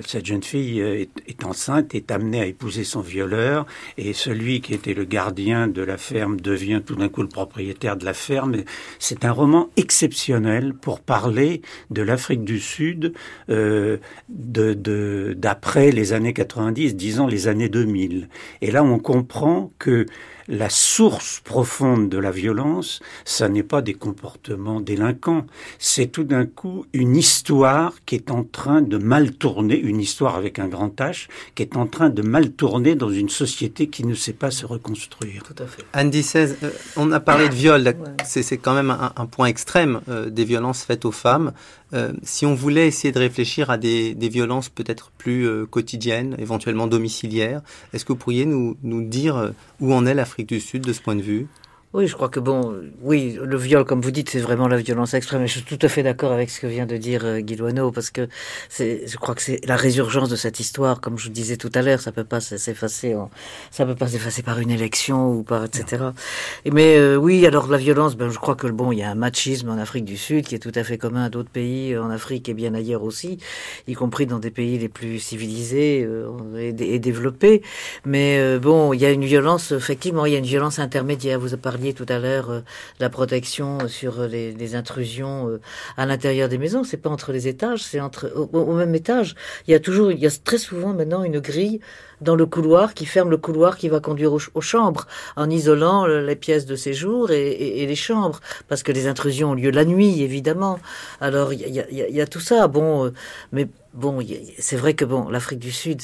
[0.06, 3.66] cette jeune fille euh, est, enceinte, est amenée à épouser son violeur,
[3.98, 7.98] et celui qui était le gardien de la ferme devient tout d'un coup le propriétaire
[7.98, 8.58] de la ferme.
[9.00, 13.14] C'est un roman exceptionnel pour parler de l'Afrique du Sud
[13.50, 13.98] euh,
[14.30, 18.30] d'après les années 90, disons les années 2000.
[18.62, 20.06] Et là, on comprend que
[20.48, 25.46] la source profonde de la violence, ça n'est pas des comportements délinquants,
[25.80, 30.36] c'est tout d'un coup une histoire qui est en train de mal tourner, une histoire
[30.36, 34.06] avec un grand H, qui est en train de mal tourner dans une société qui
[34.06, 35.44] ne sait pas se reconstruire.
[35.44, 35.84] Tout à fait.
[35.94, 40.30] Andy 16, euh, on a parlé de viol, c'est quand même un, point extrême euh,
[40.30, 41.52] des violences faites aux femmes.
[41.94, 47.62] Euh, si on voulait essayer de réfléchir à des, violences peut-être plus quotidiennes, éventuellement domiciliaires,
[47.94, 51.02] est-ce que vous pourriez nous, nous dire où en est l'Afrique du Sud de ce
[51.02, 51.48] point de vue?
[51.94, 55.14] Oui, je crois que bon, oui, le viol, comme vous dites, c'est vraiment la violence
[55.14, 55.44] extrême.
[55.44, 57.58] Et je suis tout à fait d'accord avec ce que vient de dire euh, Guy
[57.94, 58.28] parce que
[58.68, 61.72] c'est, je crois que c'est la résurgence de cette histoire, comme je vous disais tout
[61.74, 63.16] à l'heure, ça peut pas s'effacer,
[63.72, 66.08] ça peut pas s'effacer par une élection ou par etc.
[66.66, 69.10] Et mais euh, oui, alors la violence, ben je crois que bon, il y a
[69.10, 71.94] un machisme en Afrique du Sud qui est tout à fait commun à d'autres pays
[71.94, 73.38] euh, en Afrique et bien ailleurs aussi,
[73.88, 77.62] y compris dans des pays les plus civilisés euh, et, et, développés.
[78.06, 81.40] Mais bon, il y a une violence, effectivement, il y a une violence intermédiaire.
[81.40, 82.64] Vous parlez tout à l'heure de
[83.00, 85.60] la protection sur les, les intrusions
[85.96, 86.84] à l'intérieur des maisons.
[86.84, 89.36] C'est pas entre les étages, c'est entre au, même étage.
[89.68, 91.80] Il y a toujours, il y a très souvent maintenant une grille
[92.22, 96.36] dans le couloir qui ferme le couloir qui va conduire aux, chambres en isolant les
[96.36, 100.80] pièces de séjour et, les chambres parce que les intrusions ont lieu la nuit évidemment.
[101.22, 102.68] Alors il y a, y a, tout ça.
[102.68, 103.12] Bon,
[103.52, 104.20] mais bon,
[104.58, 106.02] c'est vrai que bon, l'Afrique du Sud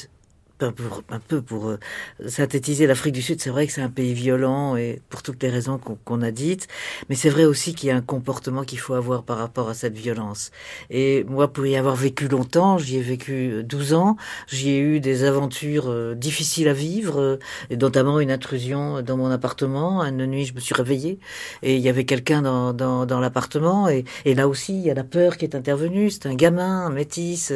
[0.64, 1.78] un peu pour euh,
[2.26, 5.50] synthétiser l'Afrique du Sud, c'est vrai que c'est un pays violent et pour toutes les
[5.50, 6.68] raisons qu'on a dites,
[7.08, 9.74] mais c'est vrai aussi qu'il y a un comportement qu'il faut avoir par rapport à
[9.74, 10.50] cette violence.
[10.90, 14.16] Et moi, pour y avoir vécu longtemps, j'y ai vécu 12 euh, ans,
[14.48, 17.38] j'y ai eu des aventures euh, difficiles à vivre,
[17.70, 20.02] et notamment une intrusion dans mon appartement.
[20.04, 21.18] Une nuit, je me suis réveillée
[21.62, 25.36] et il y avait quelqu'un dans, l'appartement et, là aussi, il y a la peur
[25.36, 26.10] qui est intervenue.
[26.10, 27.52] C'est un gamin, un métis.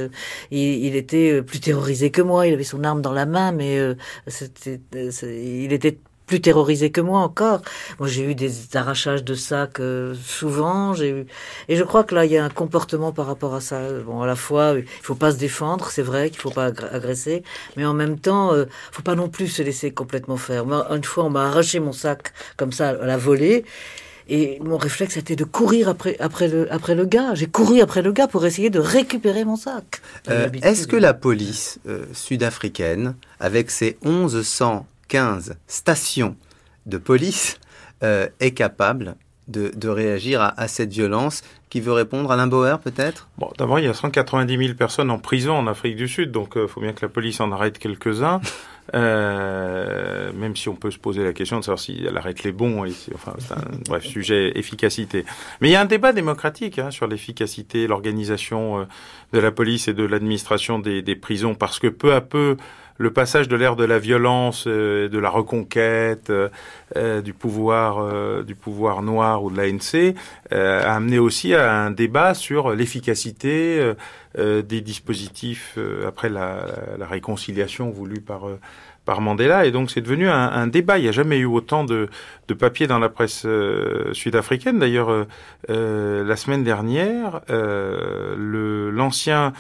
[0.51, 2.47] Il était plus terrorisé que moi.
[2.47, 3.95] Il avait son arme dans la main, mais euh,
[4.27, 7.63] euh il était plus terrorisé que moi encore.
[7.99, 10.95] Moi, j'ai eu des arrachages de sacs euh, souvent.
[10.95, 11.27] J'ai eu
[11.69, 13.81] et je crois que là, il y a un comportement par rapport à ça.
[14.07, 17.43] Bon, à la fois, il faut pas se défendre, c'est vrai qu'il faut pas agresser,
[17.77, 20.65] mais en même temps, euh, faut pas non plus se laisser complètement faire.
[20.93, 23.65] Une fois, on m'a arraché mon sac comme ça à la volée.
[24.29, 27.35] Et mon réflexe était de courir après, après, le, après le gars.
[27.35, 30.01] J'ai couru après le gars pour essayer de récupérer mon sac.
[30.29, 36.37] Euh, Est-ce que la police euh, sud-africaine, avec ses 1115 stations
[36.87, 37.59] de police,
[38.03, 39.17] euh, est capable
[39.49, 43.29] de, de réagir à, à, cette violence qui veut répondre Alain Bauer peut-être?
[43.39, 46.53] Bon, d'abord il y a 190 000 personnes en prison en Afrique du Sud, donc
[46.55, 48.41] il euh, faut bien que la police en arrête quelques-uns.
[48.95, 52.53] Euh, même si on peut se poser la question de savoir si elle arrête les
[52.53, 53.35] bons, et enfin,
[53.87, 55.25] bref sujet efficacité.
[55.61, 58.85] Mais il y a un débat démocratique hein, sur l'efficacité, l'organisation euh,
[59.33, 62.57] de la police et de l'administration des, prisons, parce que peu à peu,
[62.99, 68.43] le passage de l'ère de la violence, euh, de la reconquête, euh, du pouvoir, euh,
[68.43, 70.17] du pouvoir noir ou de l'ANC,
[70.51, 73.95] a amené aussi à un débat sur l'efficacité
[74.37, 76.67] des dispositifs après la,
[76.99, 78.47] la, réconciliation voulue par
[79.09, 79.65] par Mandela.
[79.65, 80.99] Et donc c'est devenu un, un, débat.
[80.99, 82.11] Il n'y a jamais eu autant de,
[82.47, 84.79] de papiers dans la presse euh, sud-africaine.
[84.79, 85.25] D'ailleurs, euh,
[85.71, 87.41] euh, la semaine dernière,
[88.93, 89.55] l'ancien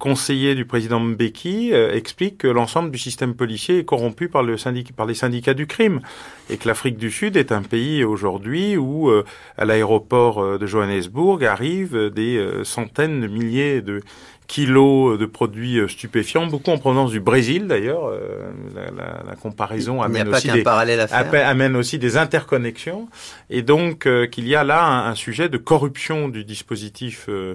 [0.00, 4.56] conseiller du président Mbeki explique que l'ensemble du système policier est corrompu par, le
[4.96, 6.00] par les syndicats du crime
[6.48, 9.10] et que l'Afrique du Sud est un pays aujourd'hui où
[9.58, 14.00] à l'aéroport de Johannesburg arrivent des centaines de milliers de
[14.46, 18.06] kilos de produits euh, stupéfiants, beaucoup en provenance du Brésil d'ailleurs.
[18.06, 23.08] Euh, la, la, la, comparaison amène aussi, des, amène aussi des interconnexions,
[23.50, 27.54] et donc euh, qu'il y a là un, un, sujet de corruption du dispositif euh,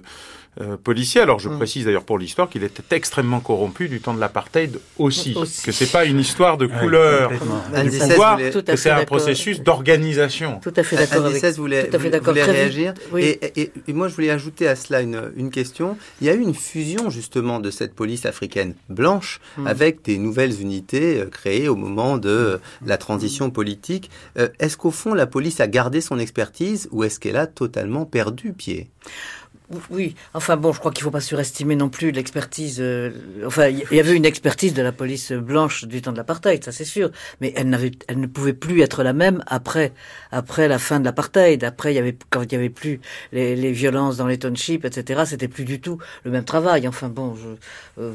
[0.83, 1.21] policier.
[1.21, 1.57] Alors je mm.
[1.57, 5.71] précise d'ailleurs pour l'histoire qu'il était extrêmement corrompu du temps de l'apartheid aussi, aussi, que
[5.71, 10.59] c'est pas une histoire de couleur du pouvoir, que c'est un processus d'organisation.
[10.61, 11.43] Tout à fait d'accord avec.
[11.43, 12.33] Vous voulez, tout à fait d'accord.
[12.33, 13.23] réagir oui.
[13.23, 15.97] et, et, et, moi je voulais ajouter à cela une, une, question.
[16.21, 19.67] Il y a eu une fusion justement de cette police africaine blanche mm.
[19.67, 22.87] avec des nouvelles unités euh, créées au moment de mm.
[22.87, 24.09] la transition politique.
[24.37, 28.05] Euh, est-ce qu'au fond la police a gardé son expertise ou est-ce qu'elle a totalement
[28.05, 28.89] perdu pied?
[29.89, 32.77] Oui, enfin bon, je crois qu'il ne faut pas surestimer non plus l'expertise.
[32.79, 33.11] Euh,
[33.45, 36.71] enfin, il y avait une expertise de la police blanche du temps de l'apartheid, ça
[36.71, 39.93] c'est sûr, mais elle n'avait, elle ne pouvait plus être la même après,
[40.31, 41.63] après la fin de l'apartheid.
[41.63, 42.99] Après, il y avait quand il y avait plus
[43.31, 45.23] les, les violences dans les townships, etc.
[45.25, 46.87] C'était plus du tout le même travail.
[46.87, 48.11] Enfin bon, je, euh,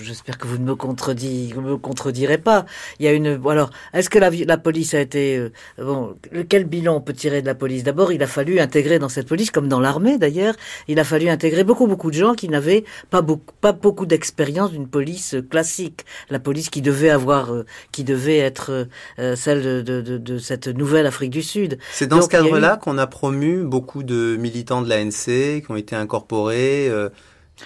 [0.00, 2.66] j'espère que vous ne me, contredis, me contredirez pas.
[2.98, 3.40] Il y a une.
[3.48, 6.14] Alors, est-ce que la, la police a été euh, bon
[6.48, 7.84] Quel bilan on peut tirer de la police?
[7.84, 10.54] D'abord, il a fallu intégrer dans cette police, comme dans l'armée d'ailleurs
[10.88, 14.72] il a fallu intégrer beaucoup, beaucoup de gens qui n'avaient pas beaucoup, pas beaucoup d'expérience
[14.72, 16.04] d'une police classique.
[16.28, 18.86] La police qui devait avoir, euh, qui devait être
[19.18, 21.78] euh, celle de, de, de, cette nouvelle Afrique du Sud.
[21.92, 22.84] C'est dans Donc, ce cadre-là eu...
[22.84, 26.88] qu'on a promu beaucoup de militants de l'ANC qui ont été incorporés.
[26.88, 27.08] Euh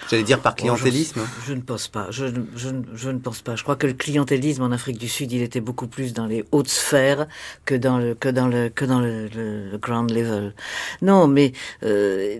[0.09, 2.07] J'allais dire par clientélisme oh, je, je, ne pense pas.
[2.09, 3.55] Je, je, je, ne pense pas.
[3.55, 6.43] Je crois que le clientélisme en Afrique du Sud, il était beaucoup plus dans les
[6.51, 7.27] hautes sphères
[7.65, 10.53] que dans le que dans le que dans le, le, le ground level.
[11.01, 11.53] Non, mais
[11.83, 12.39] euh,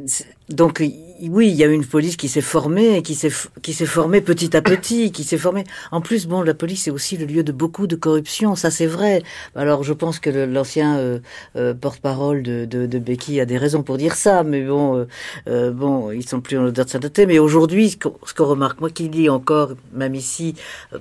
[0.49, 0.83] donc
[1.21, 4.55] oui, il y a une police qui s'est formée, qui s'est qui s'est formée petit
[4.55, 5.63] à petit, qui s'est formée.
[5.91, 8.85] En plus, bon, la police est aussi le lieu de beaucoup de corruption, ça c'est
[8.85, 9.23] vrai.
[9.55, 11.19] Alors je pense que l'ancien euh,
[11.55, 15.05] euh, porte-parole de, de, de, Becky a des raisons pour dire ça, mais bon, euh,
[15.47, 17.25] euh bon, ils sont plus en odeur de sainteté.
[17.25, 20.55] Mais aujourd'hui, ce qu'on qu remarque, moi qui lis encore, même ici,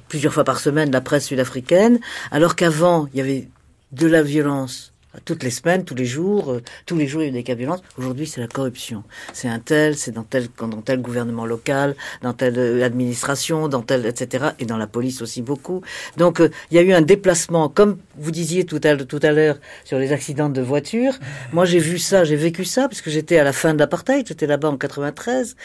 [0.09, 1.99] plusieurs fois par semaine, la presse sud-africaine,
[2.31, 3.49] alors qu'avant il y avait
[3.93, 4.94] de la violence
[5.25, 7.55] toutes les semaines, tous les jours, euh, tous les jours il y a des cas
[7.55, 7.81] de violence.
[7.99, 9.05] Aujourd'hui, c'est la corruption.
[9.33, 13.83] C'est un tel, c'est dans tel, dans tel gouvernement local, dans telle euh, administration, dans
[13.83, 14.47] tel, etc.
[14.59, 15.83] Et dans la police aussi beaucoup.
[16.17, 18.95] Donc, euh, il y a eu un déplacement, comme vous disiez tout à,
[19.33, 21.15] l'heure sur les accidents de voiture.
[21.53, 24.47] Moi, j'ai vu ça, j'ai vécu ça, puisque j'étais à la fin de l'apartheid, j'étais
[24.47, 25.57] là-bas en 93.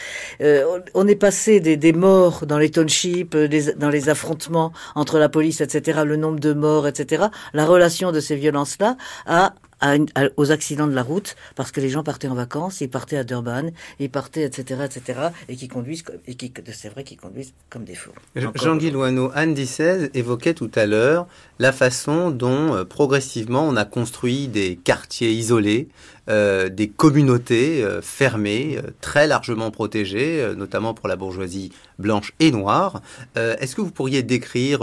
[0.94, 5.60] on est passé des, des morts dans les townships, dans les affrontements entre la police,
[5.60, 8.96] etc., le nombre de morts, etc., la relation de ces violences-là
[9.26, 9.69] à あ。
[10.36, 13.70] Aux accidents de la route parce que les gens partaient en vacances, ils partaient à Durban,
[13.98, 17.94] ils partaient, etc., etc., et qui conduisent, et qui, c'est vrai qu'ils conduisent comme des
[17.94, 18.12] fous.
[18.34, 21.26] Jean-Guy Loineau, Anne Dissez évoquait tout à l'heure
[21.58, 25.88] la façon dont euh, progressivement on a construit des quartiers isolés,
[26.28, 33.02] euh, des communautés euh, fermées, très largement protégées, notamment pour la bourgeoisie blanche et noire.
[33.36, 34.80] Est-ce que vous pourriez décrire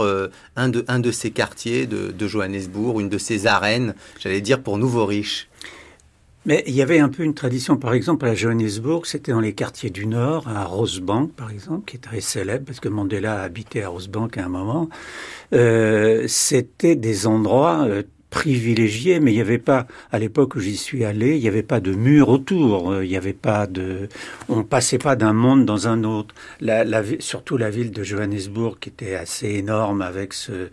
[0.56, 4.62] un, de, un de ces quartiers de, de Johannesburg, une de ces arènes, j'allais dire,
[4.62, 5.48] pour nouveaux riches
[6.48, 9.52] mais il y avait un peu une tradition, par exemple, à Johannesburg, c'était dans les
[9.52, 13.82] quartiers du Nord, à Rosebank, par exemple, qui est très célèbre, parce que Mandela habitait
[13.82, 14.88] à Rosebank à un moment.
[15.52, 20.78] Euh, c'était des endroits euh, privilégiés, mais il n'y avait pas, à l'époque où j'y
[20.78, 24.08] suis allé, il n'y avait pas de mur autour, euh, il n'y avait pas de,
[24.48, 26.34] on passait pas d'un monde dans un autre.
[27.18, 30.68] Surtout la ville de Johannesburg, qui était assez énorme avec ce,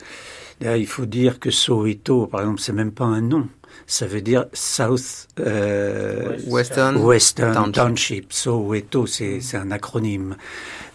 [0.62, 3.50] il faut dire que Soweto, par exemple, c'est même pas un nom
[3.88, 8.34] ça veut dire South euh, Western, Western Township.
[8.34, 10.36] Soweto, c'est un acronyme.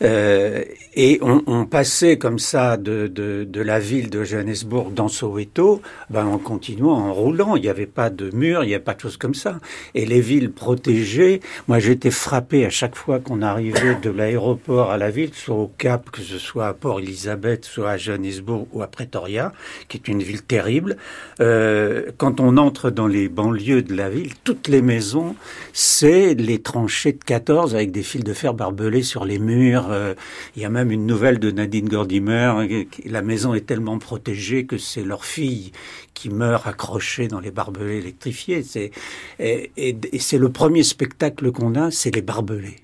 [0.02, 5.08] Euh, et on, on, passait comme ça de, de, de, la ville de Johannesburg dans
[5.08, 7.54] Soweto, ben en continuant, en roulant.
[7.54, 9.60] Il n'y avait pas de mur, il n'y avait pas de choses comme ça.
[9.94, 14.96] Et les villes protégées, moi j'étais frappé à chaque fois qu'on arrivait de l'aéroport à
[14.96, 18.82] la ville, soit au Cap, que ce soit à Port Elizabeth, soit à Johannesburg ou
[18.82, 19.52] à Pretoria,
[19.88, 20.96] qui est une ville terrible.
[21.40, 25.36] Euh, quand on entre dans les banlieues de la ville, toutes les maisons,
[25.72, 30.14] c'est les tranchées de 14 avec des fils de fer barbelés sur les murs, euh,
[30.56, 32.52] il y a même une nouvelle de Nadine Gordimer.
[32.58, 35.72] Euh, la maison est tellement protégée que c'est leur fille
[36.14, 38.64] qui meurt accrochée dans les barbelés électrifiés.
[39.38, 42.76] Et c'est le premier spectacle qu'on a, c'est les barbelés.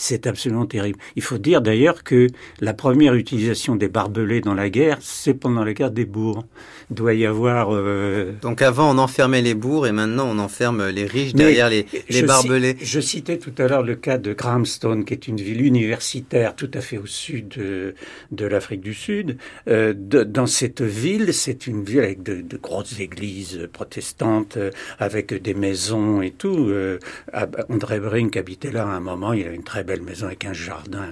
[0.00, 0.96] C'est absolument terrible.
[1.16, 2.28] Il faut dire d'ailleurs que
[2.60, 6.44] la première utilisation des barbelés dans la guerre, c'est pendant la guerre des bourgs.
[6.90, 7.74] Il doit y avoir.
[7.74, 8.30] Euh...
[8.40, 12.22] Donc avant, on enfermait les bourgs et maintenant, on enferme les riches derrière les, les
[12.22, 12.76] barbelés.
[12.80, 16.70] je citais tout à l'heure le cas de Grahamstown, qui est une ville universitaire tout
[16.74, 17.94] à fait au sud de,
[18.30, 19.36] de l'Afrique du Sud.
[19.66, 24.70] Euh, de, dans cette ville, c'est une ville avec de, de, grosses églises protestantes, euh,
[25.00, 26.68] avec des maisons et tout.
[26.68, 27.00] Euh,
[27.68, 29.32] André Brink habitait là à un moment.
[29.32, 31.08] Il a une très belle maison avec un jardin,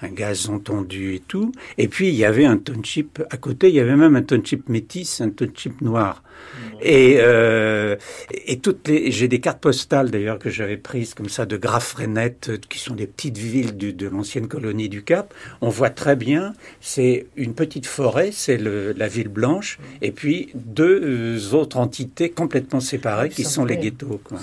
[0.00, 1.52] un gazon tondu et tout.
[1.78, 4.68] Et puis il y avait un township à côté, il y avait même un township
[4.68, 6.22] métis, un township noir.
[6.80, 7.96] Et, euh,
[8.46, 12.36] et toutes les, j'ai des cartes postales d'ailleurs que j'avais prises comme ça de Grafrenet,
[12.68, 15.32] qui sont des petites villes du, de l'ancienne colonie du Cap.
[15.60, 21.00] On voit très bien, c'est une petite forêt, c'est la ville blanche, et puis deux
[21.02, 24.20] euh, autres entités complètement séparées qui sont les ghettos.
[24.24, 24.38] Quoi.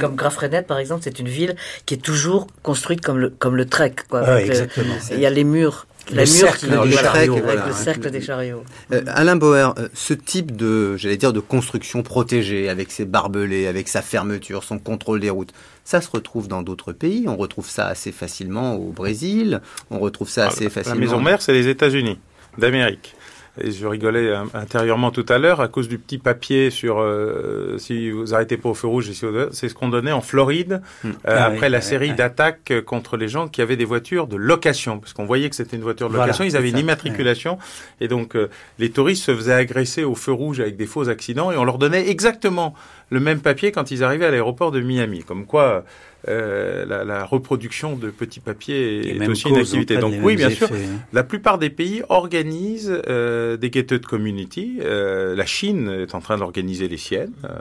[0.00, 3.66] Comme Grafrenet par exemple, c'est une ville qui est toujours construite comme le comme le
[3.66, 3.94] Trek.
[4.08, 4.94] Quoi, exactement.
[5.10, 8.64] Il y a les murs le cercle, des chariots, le cercle des chariots.
[8.92, 13.66] Euh, Alain Bauer, euh, ce type de, j'allais dire, de construction protégée, avec ses barbelés,
[13.66, 15.52] avec sa fermeture, son contrôle des routes,
[15.84, 17.24] ça se retrouve dans d'autres pays.
[17.28, 19.60] On retrouve ça assez facilement au Brésil.
[19.90, 20.98] On retrouve ça ah, assez facilement.
[20.98, 22.18] La maison mère, c'est les États-Unis
[22.58, 23.14] d'Amérique.
[23.60, 27.78] Et je rigolais euh, intérieurement tout à l'heure à cause du petit papier sur euh,
[27.78, 29.10] si vous arrêtez pas au feu rouge,
[29.52, 31.08] c'est ce qu'on donnait en Floride hmm.
[31.08, 34.98] euh, ah après la série d'attaques contre les gens qui avaient des voitures de location,
[34.98, 37.58] parce qu'on voyait que c'était une voiture de location, ils avaient une immatriculation,
[38.00, 38.36] et donc
[38.78, 41.78] les touristes se faisaient agresser au feu rouge avec des faux accidents, et on leur
[41.78, 42.74] donnait exactement
[43.10, 45.84] le même papier quand ils arrivaient à l'aéroport de Miami, comme quoi
[46.28, 49.98] euh, la, la, reproduction de petits papiers est aussi une activité.
[49.98, 51.00] Donc oui, bien sûr, hein.
[51.12, 54.78] la plupart des pays organisent euh, des gated community.
[54.80, 57.58] Euh, la Chine est en train d'organiser les siennes euh,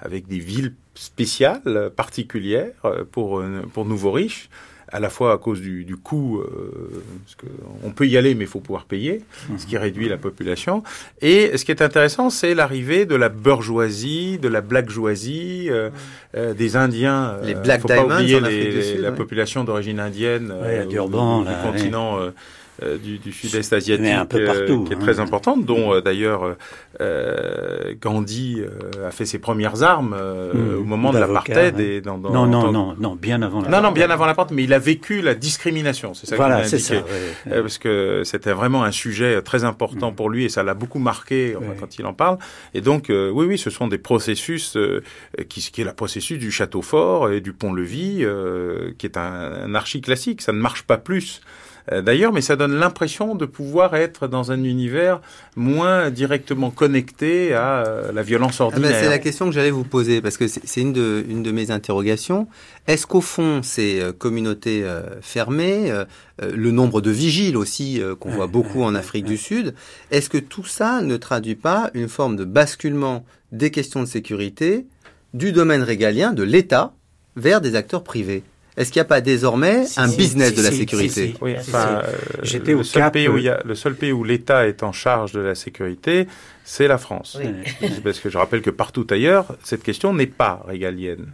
[0.00, 2.72] avec des villes spéciales, particulières
[3.12, 4.48] pour pour nouveaux riches
[4.90, 7.46] à la fois à cause du, du coût, euh, parce que
[7.84, 9.22] on peut y aller, mais il faut pouvoir payer,
[9.58, 10.82] ce qui réduit la population.
[11.20, 15.90] Et ce qui est intéressant, c'est l'arrivée de la bourgeoisie, de la blackjoisie, euh,
[16.36, 17.36] euh, des Indiens.
[17.42, 21.00] Les Black faut Diamonds, pas oublier les, la population d'origine indienne ouais, du, du,
[21.62, 22.18] continent
[23.02, 25.24] du, du sud-est asiatique un peu partout, qui est très hein.
[25.24, 26.56] importante, dont d'ailleurs
[28.00, 28.62] Gandhi
[29.04, 30.78] a fait ses premières armes hmm.
[30.78, 31.78] au moment de l'apartheid.
[31.80, 33.82] et Dans, dans, non, non, non, non, bien avant l'apartheid.
[33.82, 36.78] Non, non, bien avant l'apartheid, mais il a vécu la discrimination, c'est ça voilà, indiqué.
[36.78, 37.02] Ça,
[37.50, 40.14] Parce que c'était vraiment un sujet très important hmm.
[40.14, 42.38] pour lui et ça l'a beaucoup marqué quand il en parle.
[42.74, 44.76] Et donc, oui, oui, ce sont des processus
[45.48, 48.24] qui, qui est le processus du château fort et du pont-levis,
[48.98, 50.42] qui est un, un archi classique.
[50.42, 51.42] Ça ne marche pas plus euh,
[52.02, 55.20] d'ailleurs, mais ça donne l'impression de pouvoir être dans un univers
[55.56, 59.00] moins directement connecté à euh, la violence ah ben, ordinaire.
[59.00, 61.70] c'est la question que j'allais vous poser, parce que c'est une de, une de mes
[61.70, 62.48] interrogations.
[62.86, 64.84] Est-ce qu'au fond, ces euh, communautés
[65.20, 65.92] fermées,
[66.40, 69.74] le nombre de vigiles aussi qu'on voit beaucoup en Afrique du Sud,
[70.10, 74.86] est-ce que tout ça ne traduit pas une forme de basculement des questions de sécurité
[75.34, 76.92] du domaine régalien, de l'État,
[77.36, 78.42] vers des acteurs privés?
[78.78, 82.12] Est-ce qu'il n'y a pas désormais un business de la sécurité Oui, enfin, euh,
[82.42, 84.92] j'étais au seul pays où il y a, le seul pays où l'État est en
[84.92, 86.28] charge de la sécurité,
[86.64, 87.40] c'est la France.
[88.04, 91.26] Parce que je rappelle que partout ailleurs, cette question n'est pas régalienne.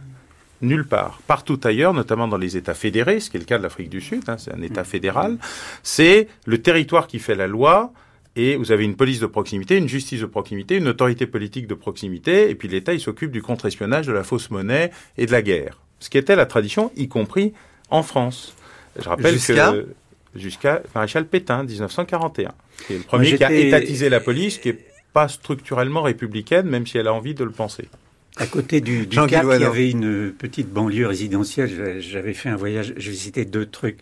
[0.63, 1.19] Nulle part.
[1.27, 4.01] Partout ailleurs, notamment dans les États fédérés, ce qui est le cas de l'Afrique du
[4.01, 5.37] Sud, hein, c'est un État fédéral,
[5.83, 7.93] c'est le territoire qui fait la loi,
[8.35, 11.75] et vous avez une police de proximité, une justice de proximité, une autorité politique de
[11.75, 14.89] proximité, et puis l'État, il s'occupe du contre-espionnage, de la fausse monnaie
[15.19, 17.53] et de la guerre ce qui était la tradition, y compris
[17.89, 18.53] en France.
[18.95, 19.87] Je rappelle que
[20.35, 22.51] jusqu'à Maréchal Pétain, 1941,
[22.85, 26.85] qui est le premier qui a étatisé la police, qui est pas structurellement républicaine, même
[26.85, 27.89] si elle a envie de le penser.
[28.37, 32.01] À côté du, du Cap, il y avait une petite banlieue résidentielle.
[32.01, 33.97] J'avais fait un voyage, j'ai visité deux trucs.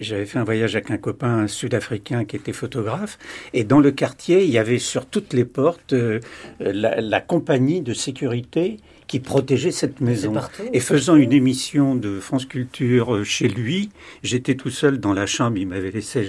[0.00, 3.16] J'avais fait un voyage avec un copain sud-africain qui était photographe.
[3.54, 6.20] Et dans le quartier, il y avait sur toutes les portes euh,
[6.60, 10.34] la, la, compagnie de sécurité qui protégeait cette maison.
[10.72, 13.90] Et faisant une émission de France Culture euh, chez lui,
[14.22, 16.28] j'étais tout seul dans la chambre, il m'avait laissé,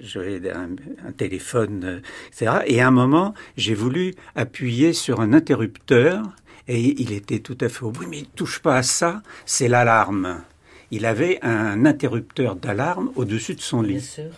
[0.00, 0.70] j'avais un,
[1.06, 2.62] un, téléphone, euh, etc.
[2.66, 6.22] Et à un moment, j'ai voulu appuyer sur un interrupteur
[6.66, 9.68] et il était tout à fait au bruit, mais il touche pas à ça, c'est
[9.68, 10.42] l'alarme.
[10.90, 13.94] Il avait un interrupteur d'alarme au-dessus de son lit.
[13.94, 14.30] Bien sûr.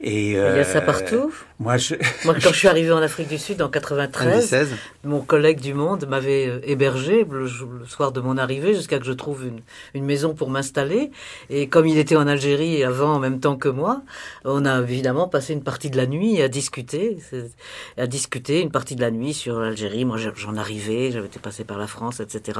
[0.00, 1.32] Et, il y a ça euh, partout?
[1.60, 1.94] Moi, je...
[2.24, 4.74] Moi, quand je suis arrivé en Afrique du Sud en 93,
[5.04, 7.48] mon collègue du Monde m'avait euh, hébergé le,
[7.86, 9.60] soir de mon arrivée jusqu'à que je trouve une,
[9.94, 11.12] une maison pour m'installer.
[11.50, 14.02] Et comme il était en Algérie avant en même temps que moi,
[14.44, 17.18] on a évidemment passé une partie de la nuit à discuter,
[17.96, 20.04] à discuter une partie de la nuit sur l'Algérie.
[20.04, 22.58] Moi, j'en arrivais, j'avais été passé par la France, etc.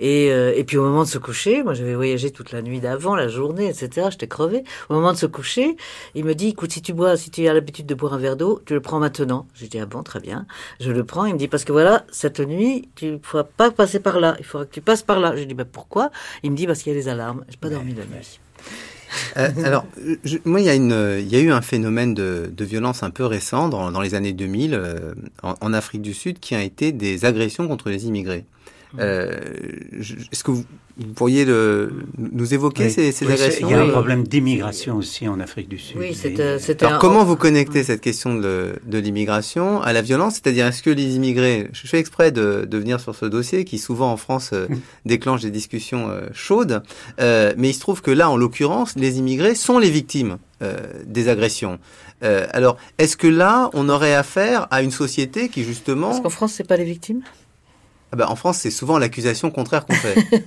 [0.00, 2.80] Et, euh, et puis au moment de se coucher, moi, j'avais voyagé toute la nuit
[2.80, 4.08] d'avant, la journée, etc.
[4.10, 4.64] J'étais crevé.
[4.88, 5.76] Au moment de se coucher,
[6.16, 8.36] il me dit, écoute, si tu bois, si tu as l'habitude de boire un verre
[8.36, 9.46] d'eau, tu le prends maintenant.
[9.54, 10.46] J'ai dit, ah bon, très bien.
[10.80, 11.26] Je le prends.
[11.26, 14.36] Il me dit, parce que voilà, cette nuit, tu ne pourras pas passer par là.
[14.38, 15.34] Il faudra que tu passes par là.
[15.34, 16.10] Dit, bah, pourquoi?
[16.42, 17.44] Il me dit, parce qu'il y a les alarmes.
[17.48, 18.40] J'ai pas dormi la nuit.
[19.36, 19.86] Euh, alors,
[20.44, 23.10] moi, il y, a une, il y a eu un phénomène de, de violence un
[23.10, 26.62] peu récent dans, dans les années 2000 euh, en, en, Afrique du Sud qui a
[26.62, 28.44] été des agressions contre les immigrés.
[28.98, 29.40] Euh,
[30.32, 30.64] Est-ce que vous,
[31.14, 35.40] pourriez le, nous évoquer ces, ces agressions Il y a un problème d'immigration aussi en
[35.40, 35.96] Afrique du Sud.
[35.98, 36.58] Oui, c'était.
[36.84, 40.34] Alors, comment vous connectez cette question de, de l'immigration à la violence?
[40.34, 43.78] C'est-à-dire, est-ce que les immigrés, je fais exprès de, de, venir sur ce dossier qui
[43.78, 44.80] souvent en France euh, mm.
[45.06, 46.82] déclenche des discussions euh, chaudes,
[47.20, 50.76] euh, mais il se trouve que là, en l'occurrence, les immigrés sont les victimes euh,
[51.06, 51.78] des agressions.
[52.22, 56.08] alors, est-ce que là, on aurait affaire à une société qui justement...
[56.08, 57.20] Parce qu'en France, c'est pas les victimes?
[58.14, 60.14] Ah bah, en France, c'est souvent l'accusation contraire qu'on fait.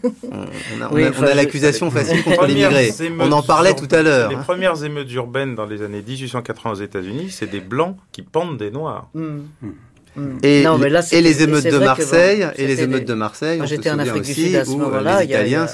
[0.81, 2.93] on, a, l'accusation facile contre l'immigré.
[3.19, 4.29] On en parlait tout à l'heure.
[4.29, 8.57] Les premières émeutes urbaines dans les années 1880 aux États-Unis, c'est des blancs qui pendent
[8.57, 9.09] des noirs.
[9.13, 9.39] Hmm.
[10.15, 10.37] Hmm.
[10.43, 10.63] Et,
[11.11, 13.61] et, les émeutes de Marseille, et les émeutes de Marseille.
[13.65, 15.67] J'étais en Afrique du Sud à ce moment-là, il y a, il y a,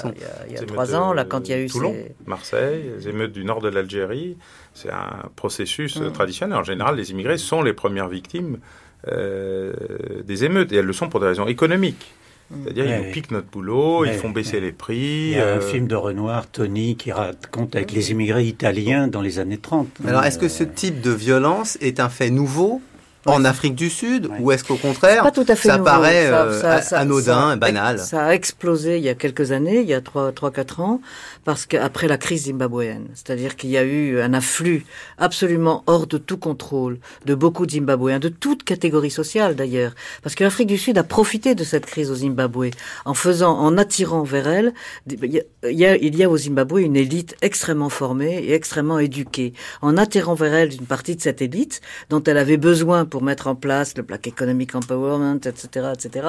[0.66, 1.94] trois ans, là, quand il y a eu Toulon,
[2.26, 4.36] Marseille, les émeutes du nord de l'Algérie.
[4.74, 6.10] C'est un processus hmm.
[6.10, 6.58] traditionnel.
[6.58, 8.58] En général, les immigrés sont les premières victimes euh,
[9.06, 10.72] des émeutes.
[10.72, 12.14] Et elles le sont pour des raisons économiques.
[12.62, 15.30] C'est-à-dire, ils nous piquent notre boulot, ils font baisser les prix.
[15.30, 19.08] Il y a un euh, film de Renoir, Tony, qui raconte avec les immigrés italiens
[19.08, 19.88] dans les années 30.
[20.06, 22.82] Alors, est-ce que ce type de violence est un fait nouveau
[23.26, 25.24] en Afrique du Sud ou est-ce qu'au contraire
[25.56, 27.98] ça paraît euh, anodin, banal.
[27.98, 31.00] Ça a explosé il y a quelques années, il y a 3-4 ans,
[31.44, 34.84] parce qu'après la crise zimbabwéenne, c'est-à-dire qu'il y a eu un afflux
[35.18, 40.34] absolument hors de tout contrôle de beaucoup de Zimbabwéens, de toute catégorie sociale d'ailleurs, parce
[40.34, 42.70] que l'Afrique du Sud a profité de cette crise au Zimbabwe
[43.04, 44.74] en faisant, en attirant vers elle,
[45.06, 49.52] il y a, il y a au Zimbabwe une élite extrêmement formée et extrêmement éduquée,
[49.82, 53.46] en attirant vers elle une partie de cette élite dont elle avait besoin pour mettre
[53.46, 56.28] en place le Black Economic Empowerment, etc., etc.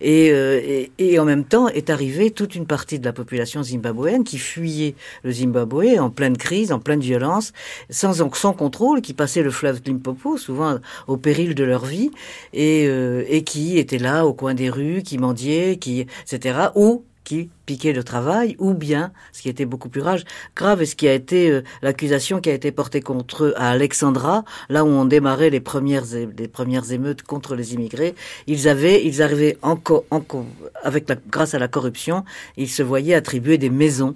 [0.00, 3.62] Et, euh, et, et, en même temps est arrivée toute une partie de la population
[3.62, 7.52] zimbabwéenne qui fuyait le Zimbabwe en pleine crise, en pleine violence,
[7.90, 12.10] sans, sans contrôle, qui passait le fleuve Limpopo, souvent au péril de leur vie,
[12.52, 17.04] et, euh, et qui était là au coin des rues, qui mendiaient, qui, etc., ou
[17.24, 20.22] qui piquait le travail, ou bien, ce qui était beaucoup plus grave,
[20.54, 23.70] grave et ce qui a été euh, l'accusation qui a été portée contre eux à
[23.70, 26.04] Alexandra, là où on démarrait les premières
[26.36, 28.14] les premières émeutes contre les immigrés,
[28.46, 30.44] ils avaient ils arrivaient encore encore
[30.82, 32.24] avec la, grâce à la corruption,
[32.56, 34.14] ils se voyaient attribuer des maisons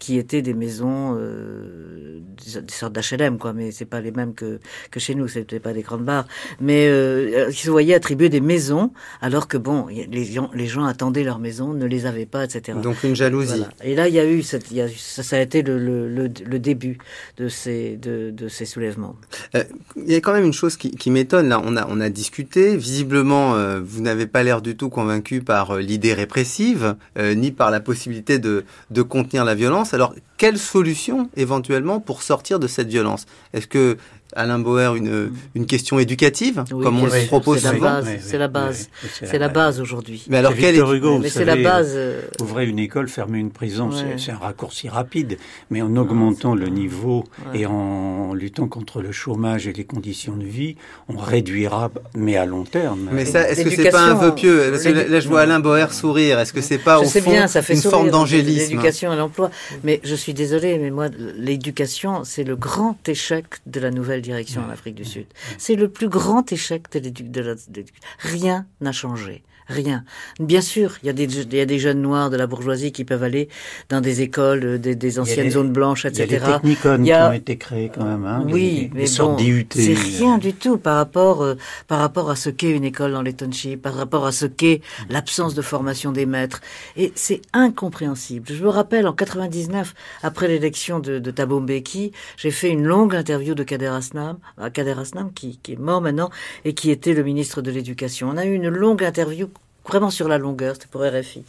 [0.00, 4.58] qui étaient des maisons, euh, des sortes d'HLM, quoi, mais c'est pas les mêmes que,
[4.90, 6.26] que chez nous, c'était pas des grandes barres,
[6.60, 8.90] mais euh, qui se voyaient attribuer des maisons,
[9.20, 12.78] alors que bon, les gens, les gens attendaient leurs maisons, ne les avaient pas, etc.
[12.82, 13.58] Donc une jalousie.
[13.58, 13.68] Voilà.
[13.84, 15.78] Et là, il y a eu, cette, il y a, ça, ça, a été le,
[15.78, 16.98] le, le, le, début
[17.36, 19.16] de ces, de, de ces soulèvements.
[19.54, 19.62] Euh,
[19.96, 21.48] il y a quand même une chose qui, qui m'étonne.
[21.48, 22.76] Là, on a, on a discuté.
[22.76, 27.52] Visiblement, euh, vous n'avez pas l'air du tout convaincu par euh, l'idée répressive, euh, ni
[27.52, 29.89] par la possibilité de, de contenir la violence.
[29.92, 33.26] Alors, quelle solution éventuellement pour sortir de cette violence?
[33.52, 33.96] Est-ce que
[34.34, 37.84] Alain Bauer une, une question éducative, oui, comme on le propose c'est souvent.
[37.84, 38.90] La base, c'est la base,
[39.22, 40.24] c'est la base aujourd'hui.
[40.28, 41.92] Mais alors, quelle Victor Hugo, mais c'est la base.
[41.94, 42.22] Euh...
[42.40, 44.16] Ouvrir une école, fermer une prison, ouais.
[44.16, 45.38] c'est un raccourci rapide.
[45.70, 47.60] Mais en augmentant le niveau ouais.
[47.60, 50.76] et en luttant contre le chômage et les conditions de vie,
[51.08, 53.08] on réduira, mais à long terme.
[53.12, 54.68] Mais ça, est-ce que c'est pas un vœu pieux?
[54.70, 56.38] Parce que là, je vois Alain Bauer sourire.
[56.38, 58.70] Est-ce que c'est pas je au fond bien, ça fait une forme d'angélisme?
[58.70, 59.50] L'éducation et l'emploi.
[59.84, 64.62] Mais je suis désolé, mais moi, l'éducation, c'est le grand échec de la nouvelle direction
[64.62, 65.26] en Afrique du Sud.
[65.58, 67.94] C'est le plus grand échec de l'éducation.
[68.18, 69.42] Rien n'a changé.
[69.70, 70.04] Rien.
[70.40, 72.90] Bien sûr, il y, a des, il y a des jeunes noirs de la bourgeoisie
[72.90, 73.48] qui peuvent aller
[73.88, 76.24] dans des écoles, des, des anciennes zones blanches, etc.
[76.26, 78.24] Il y a des technicones qui ont été créées quand même.
[78.24, 79.36] Hein, oui, mais bon,
[79.70, 81.54] c'est rien du tout par rapport, euh,
[81.86, 84.80] par rapport à ce qu'est une école dans les townships, par rapport à ce qu'est
[85.08, 86.60] l'absence de formation des maîtres.
[86.96, 88.46] Et c'est incompréhensible.
[88.52, 89.94] Je me rappelle, en 99,
[90.24, 94.38] après l'élection de, de Thabo Mbeki, j'ai fait une longue interview de Kader Asnam,
[94.72, 96.30] Kader Asnam qui, qui est mort maintenant
[96.64, 98.30] et qui était le ministre de l'Éducation.
[98.32, 99.48] On a eu une longue interview
[99.90, 101.44] vraiment sur la longueur, c'était pour RFI.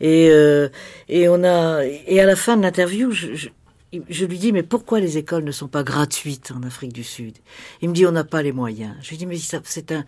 [0.00, 0.68] Et, euh,
[1.08, 3.48] et on a, et à la fin de l'interview, je, je,
[4.08, 7.38] je, lui dis, mais pourquoi les écoles ne sont pas gratuites en Afrique du Sud?
[7.80, 8.94] Il me dit, on n'a pas les moyens.
[9.02, 10.04] Je lui dis, mais c'est un,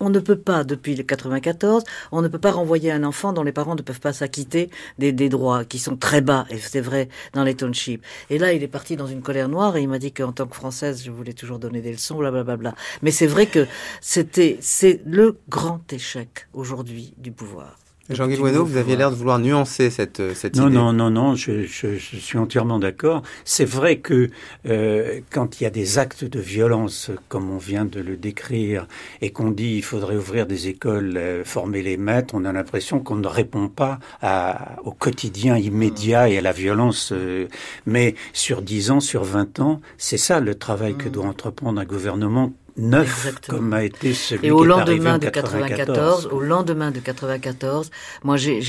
[0.00, 3.42] on ne peut pas, depuis le 94, on ne peut pas renvoyer un enfant dont
[3.42, 6.80] les parents ne peuvent pas s'acquitter des, des droits qui sont très bas, et c'est
[6.80, 8.02] vrai, dans les townships.
[8.30, 10.46] Et là, il est parti dans une colère noire et il m'a dit qu'en tant
[10.46, 12.56] que Française, je voulais toujours donner des leçons, blablabla.
[12.56, 12.74] Bla, bla.
[13.02, 13.66] Mais c'est vrai que
[14.00, 17.85] c'était, c'est le grand échec aujourd'hui du pouvoir.
[18.08, 20.76] Jean-Guy Bueno, vous aviez l'air de vouloir nuancer cette, cette non, idée.
[20.76, 23.22] Non, non, non, je, je, je suis entièrement d'accord.
[23.44, 24.30] C'est vrai que
[24.68, 28.86] euh, quand il y a des actes de violence, comme on vient de le décrire,
[29.22, 33.00] et qu'on dit il faudrait ouvrir des écoles, euh, former les maîtres, on a l'impression
[33.00, 37.10] qu'on ne répond pas à, au quotidien immédiat et à la violence.
[37.12, 37.48] Euh,
[37.86, 41.84] mais sur 10 ans, sur 20 ans, c'est ça le travail que doit entreprendre un
[41.84, 43.58] gouvernement neuf Exactement.
[43.58, 47.90] comme a été celui Et au qui lendemain de 94, au lendemain de 94,
[48.24, 48.60] moi j'ai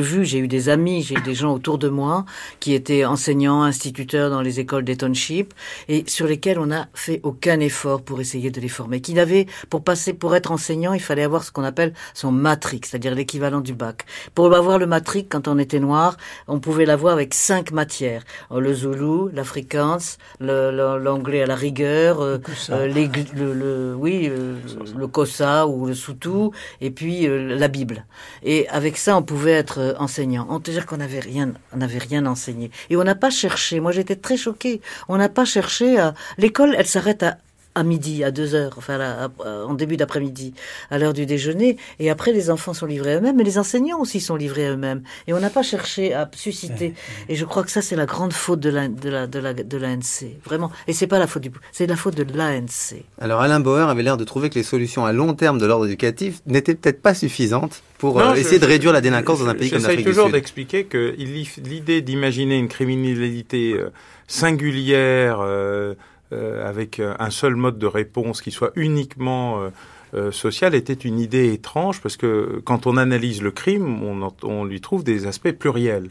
[0.00, 2.24] vu, j'ai eu des amis, j'ai eu des gens autour de moi
[2.60, 5.52] qui étaient enseignants, instituteurs dans les écoles des townships
[5.88, 9.00] et sur lesquels on n'a fait aucun effort pour essayer de les former.
[9.00, 12.86] Qui n'avait pour passer pour être enseignant, il fallait avoir ce qu'on appelle son matric,
[12.86, 14.04] c'est-à-dire l'équivalent du bac.
[14.34, 16.16] Pour avoir le matric quand on était noir,
[16.48, 22.38] on pouvait l'avoir avec cinq matières le zoulou, l'afrikaans, l'anglais à la rigueur, euh,
[22.86, 23.08] les,
[23.46, 24.56] le, le, oui, le,
[24.96, 28.04] le Kossa ou le Soutou, et puis euh, la Bible.
[28.42, 30.46] Et avec ça, on pouvait être euh, enseignant.
[30.50, 32.70] On te dire qu'on n'avait rien, on n'avait rien enseigné.
[32.90, 33.80] Et on n'a pas cherché.
[33.80, 34.80] Moi, j'étais très choquée.
[35.08, 36.14] On n'a pas cherché à.
[36.38, 37.38] L'école, elle s'arrête à
[37.76, 40.54] à midi, à deux heures, enfin là, en début d'après-midi,
[40.90, 41.76] à l'heure du déjeuner.
[42.00, 44.72] Et après, les enfants sont livrés à eux-mêmes, mais les enseignants aussi sont livrés à
[44.72, 45.02] eux-mêmes.
[45.26, 46.94] Et on n'a pas cherché à susciter.
[47.28, 49.52] Et je crois que ça, c'est la grande faute de l'ANC, de la, de la,
[49.52, 50.24] de l'ANC.
[50.44, 50.72] Vraiment.
[50.86, 53.02] Et c'est pas la faute du, c'est la faute de l'ANC.
[53.20, 55.86] Alors, Alain Bauer avait l'air de trouver que les solutions à long terme de l'ordre
[55.86, 59.44] éducatif n'étaient peut-être pas suffisantes pour non, euh, essayer je, de réduire la délinquance je,
[59.44, 60.14] dans un pays comme l'Afrique du Sud.
[60.14, 63.90] Toujours d'expliquer que l'idée d'imaginer une criminalité euh,
[64.26, 65.94] singulière, euh, euh,
[66.32, 69.70] avec un seul mode de réponse qui soit uniquement euh,
[70.14, 74.02] euh, social était une idée étrange parce que quand on analyse le crime,
[74.42, 76.10] on, lui trouve des aspects pluriels.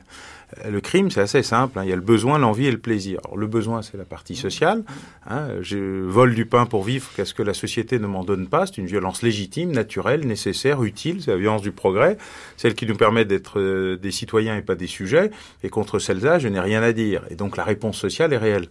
[0.69, 1.79] Le crime, c'est assez simple.
[1.79, 1.83] Hein.
[1.85, 3.19] Il y a le besoin, l'envie et le plaisir.
[3.35, 4.83] Le besoin, c'est la partie sociale.
[5.27, 5.47] Hein.
[5.61, 8.77] Je vole du pain pour vivre, qu'est-ce que la société ne m'en donne pas C'est
[8.77, 11.21] une violence légitime, naturelle, nécessaire, utile.
[11.21, 12.17] C'est la violence du progrès,
[12.57, 15.31] celle qui nous permet d'être euh, des citoyens et pas des sujets.
[15.63, 17.23] Et contre celle-là, je n'ai rien à dire.
[17.31, 18.67] Et donc, la réponse sociale est réelle.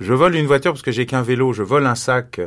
[0.00, 2.40] Je vole une voiture parce que j'ai qu'un vélo, je vole un sac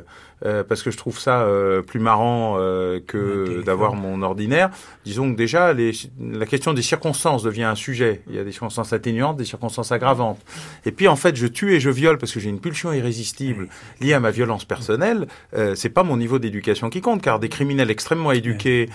[0.44, 4.72] euh, parce que je trouve ça euh, plus marrant euh, que d'avoir mon ordinaire.
[5.06, 8.22] Disons que déjà, les, la question des circonstances devient un sujet.
[8.28, 10.40] Il y a des circonstances atténuantes, des circonstances aggravantes.
[10.86, 13.68] Et puis en fait, je tue et je viole parce que j'ai une pulsion irrésistible
[14.00, 15.28] liée à ma violence personnelle.
[15.76, 18.90] C'est pas mon niveau d'éducation qui compte, car des criminels extrêmement éduqués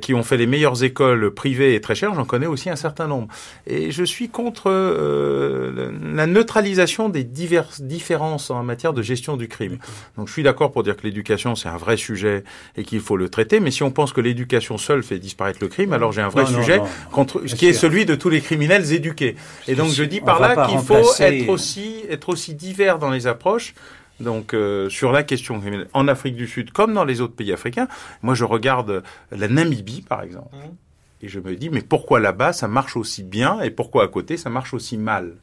[0.00, 3.06] qui ont fait les meilleures écoles privées et très chères, j'en connais aussi un certain
[3.06, 3.28] nombre.
[3.66, 9.78] Et je suis contre la neutralisation des diverses différences en matière de gestion du crime.
[10.16, 12.44] Donc je suis d'accord pour dire que l'éducation, c'est un vrai sujet
[12.76, 13.60] et qu'il faut le traiter.
[13.60, 16.46] Mais si on pense que l'éducation seule fait disparaître le crime, alors j'ai un vrai
[16.46, 16.80] sujet
[17.12, 19.36] contre, qui est celui de tous les criminels éduqués.
[19.68, 23.26] Et donc je dis par là qu'il faut être aussi, être aussi divers dans les
[23.26, 23.74] approches.
[24.18, 27.52] Donc euh, sur la question criminelle en Afrique du Sud comme dans les autres pays
[27.52, 27.86] africains,
[28.22, 31.24] moi je regarde la Namibie par exemple mmh.
[31.26, 34.38] et je me dis mais pourquoi là-bas ça marche aussi bien et pourquoi à côté
[34.38, 35.34] ça marche aussi mal?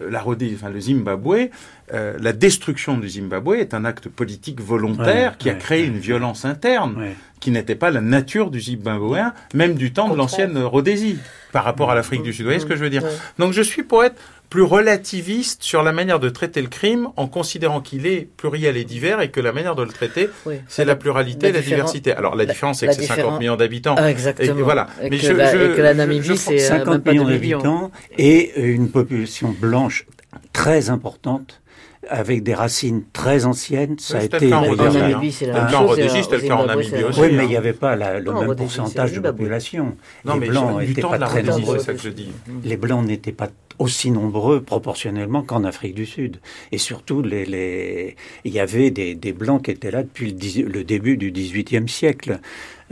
[0.00, 1.48] Euh, la enfin, le Zimbabwe,
[1.92, 6.44] euh, la destruction du Zimbabwe est un acte politique volontaire qui a créé une violence
[6.44, 11.18] interne qui n'était pas la nature du Zimbabwéen, même du temps de l'ancienne Rhodésie,
[11.52, 12.42] par rapport à l'Afrique du Sud.
[12.42, 13.04] Vous voyez ce que je veux dire
[13.38, 14.16] Donc je suis pour être
[14.48, 18.84] plus relativiste sur la manière de traiter le crime en considérant qu'il est pluriel et
[18.84, 20.28] divers et que la manière de le traiter,
[20.68, 22.12] c'est la pluralité et la diversité.
[22.12, 23.96] Alors la, différence, c'est que c'est 50 millions d'habitants.
[23.98, 24.58] Ah, exactement.
[24.58, 24.86] Et, voilà.
[25.02, 30.06] Mais que, la, que la Namibie, c'est 50 millions d'habitants et une population blanche
[30.52, 31.60] très importante
[32.08, 33.96] avec des racines très anciennes.
[33.98, 36.22] Ça a été en Namibie, c'est la même chose.
[36.22, 37.20] c'était le cas en Namibie aussi.
[37.20, 39.96] Oui, mais il n'y avait pas la, le même pourcentage de population.
[40.24, 41.78] Non, les mais blancs n'étaient pas très nombreux.
[41.78, 42.30] Ça que je dis.
[42.64, 46.38] Les blancs n'étaient pas aussi nombreux proportionnellement qu'en Afrique du Sud.
[46.72, 48.14] Et surtout, il
[48.44, 52.40] y avait des, des blancs qui étaient là depuis le, le début du XVIIIe siècle.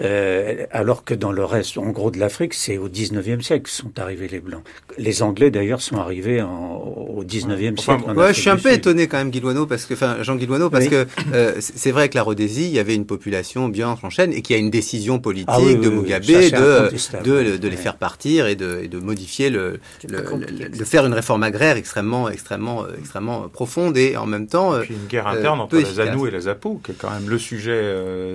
[0.01, 3.71] Euh, alors que dans le reste, en gros, de l'Afrique, c'est au 19e siècle que
[3.71, 4.63] sont arrivés les Blancs.
[4.99, 8.11] Les Anglais, d'ailleurs, sont arrivés en, au 19e siècle.
[8.17, 10.89] ouais, je suis un peu étonné quand même, Guilouano, parce que, enfin, Jean Guilouano, parce
[10.89, 14.33] que euh, c'est vrai que la Rhodésie, il y avait une population bien en chaîne
[14.33, 17.97] et qu'il y a une décision politique ah de Mugabe de, de, de, les faire
[17.97, 19.79] partir et de, et de modifier le,
[20.09, 24.79] le, de faire une réforme agraire extrêmement, extrêmement, extrêmement profonde et en même temps.
[24.81, 27.29] Puis une guerre interne euh, entre la Zanou et la Zapou, qui est quand même
[27.29, 27.81] le sujet,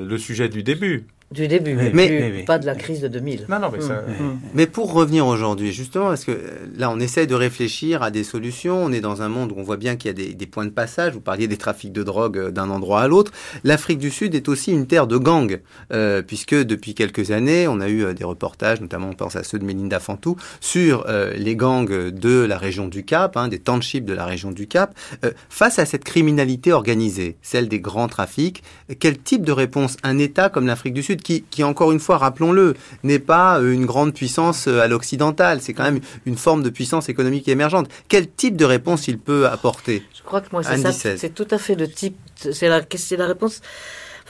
[0.05, 1.05] le sujet du début.
[1.31, 3.45] Du début, mais, pas de la crise de 2000.
[3.49, 4.01] Non, non, mais, ça...
[4.01, 4.39] Mmh.
[4.55, 6.31] mais pour revenir aujourd'hui, justement, parce que
[6.75, 8.83] là, on essaie de réfléchir à des solutions.
[8.83, 10.65] On est dans un monde où on voit bien qu'il y a des, des, points
[10.65, 11.13] de passage.
[11.13, 13.31] Vous parliez des trafics de drogue euh, d'un endroit à l'autre.
[13.63, 15.59] L'Afrique du Sud est aussi une terre de gangs,
[15.93, 19.43] euh, puisque depuis quelques années, on a eu euh, des reportages, notamment on pense à
[19.43, 23.59] ceux de Melinda Fantou, sur euh, les gangs de la région du Cap, hein, des
[23.59, 24.97] townships de la région du Cap.
[25.23, 28.63] Euh, face à cette criminalité organisée, celle des grands trafics,
[28.99, 29.97] quel type de réponse?
[30.03, 33.85] Un État comme l'Afrique du Sud qui, encore une fois, rappelons-le, n'est pas euh, une
[33.85, 37.87] grande puissance euh, à l'occidental, c'est quand même une forme de puissance économique émergente.
[38.07, 41.75] Quel type de réponse il peut apporter Je crois que moi, c'est tout à fait
[41.75, 43.61] le type, c'est la, la réponse?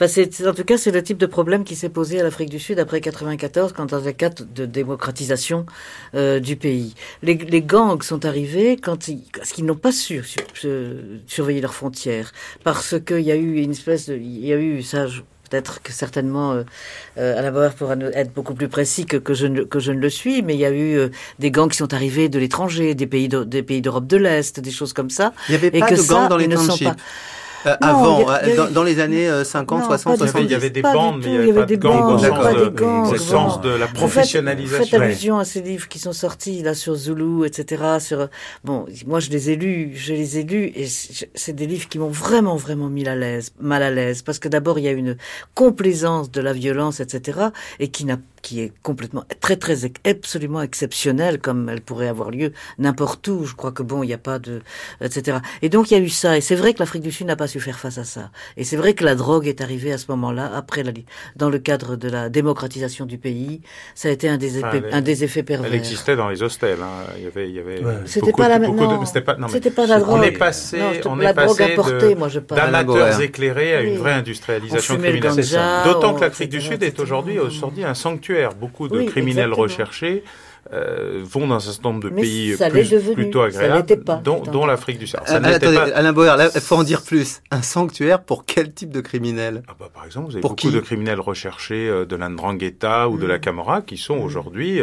[0.00, 2.48] Enfin, c'est, en tout cas, c'est le type de problème qui s'est posé à l'Afrique
[2.48, 5.66] du Sud après 94, quand dans le cadre de démocratisation
[6.14, 6.94] euh, du pays.
[7.22, 10.24] Les, les, gangs sont arrivés quand ils, parce qu'ils n'ont pas su
[11.26, 12.32] surveiller leurs frontières,
[12.64, 15.04] parce qu'il y a eu une espèce de, il y a eu ça.
[15.50, 16.62] Peut-être que certainement euh,
[17.18, 19.98] euh, Alain Bauer pourra être beaucoup plus précis que, que, je ne, que je ne
[19.98, 21.08] le suis, mais il y a eu euh,
[21.40, 25.10] des gangs qui sont arrivés de l'étranger, des pays d'Europe de l'Est, des choses comme
[25.10, 25.32] ça.
[25.48, 26.88] Il n'y avait pas de gangs dans les townships.
[27.66, 30.44] Euh, avant, euh, dans, les années 50, 60, 70.
[30.44, 31.76] Il y avait des bandes, mais il n'y avait, pas de
[32.68, 34.84] gangs au sens de la professionnalisation.
[34.84, 37.82] Faites allusion à ces livres qui sont sortis là sur Zulu, etc.
[38.00, 38.28] Sur
[38.64, 41.98] bon, moi je les ai lus, je les ai lus et c'est des livres qui
[41.98, 44.92] m'ont vraiment vraiment mis à l'aise, mal à l'aise, parce que d'abord il y a
[44.92, 45.16] une
[45.54, 47.38] complaisance de la violence, etc.
[47.78, 52.52] et qui n'a qui est complètement très très absolument exceptionnelle comme elle pourrait avoir lieu
[52.78, 53.44] n'importe où.
[53.44, 54.62] Je crois que bon, il n'y a pas de
[55.00, 55.38] etc.
[55.62, 57.36] Et donc il y a eu ça et c'est vrai que l'Afrique du Sud n'a
[57.36, 58.30] pas su faire face à ça.
[58.56, 60.92] Et c'est vrai que la drogue est arrivée à ce moment-là après la
[61.36, 63.60] dans le cadre de la démocratisation du pays.
[63.94, 65.70] Ça a été un des effets, un des effets pervers.
[65.70, 66.78] Elle existait dans les hostels.
[66.82, 67.06] Hein.
[67.16, 68.76] Il y avait il y avait c'était pas la même
[69.06, 70.18] c'était pas, pas la drogue.
[70.18, 71.76] On est passé on est passé
[72.50, 75.44] d'amateurs éclairés à une vraie industrialisation criminelle.
[75.84, 80.24] D'autant que l'Afrique du Sud est aujourd'hui aujourd'hui un sanctuaire Beaucoup de criminels recherchés
[80.72, 82.56] euh, vont dans un certain nombre de pays
[83.14, 85.18] plutôt agréables, dont, l'Afrique du Sud.
[85.28, 87.40] Euh, attendez, Alain Bauer, il faut en dire plus.
[87.50, 90.80] Un sanctuaire pour quel type de criminels ah bah, Par exemple, vous avez beaucoup de
[90.80, 93.40] criminels recherchés euh, de l'Andrangheta ou de la mmh.
[93.40, 94.24] Camorra qui sont mmh.
[94.24, 94.80] aujourd'hui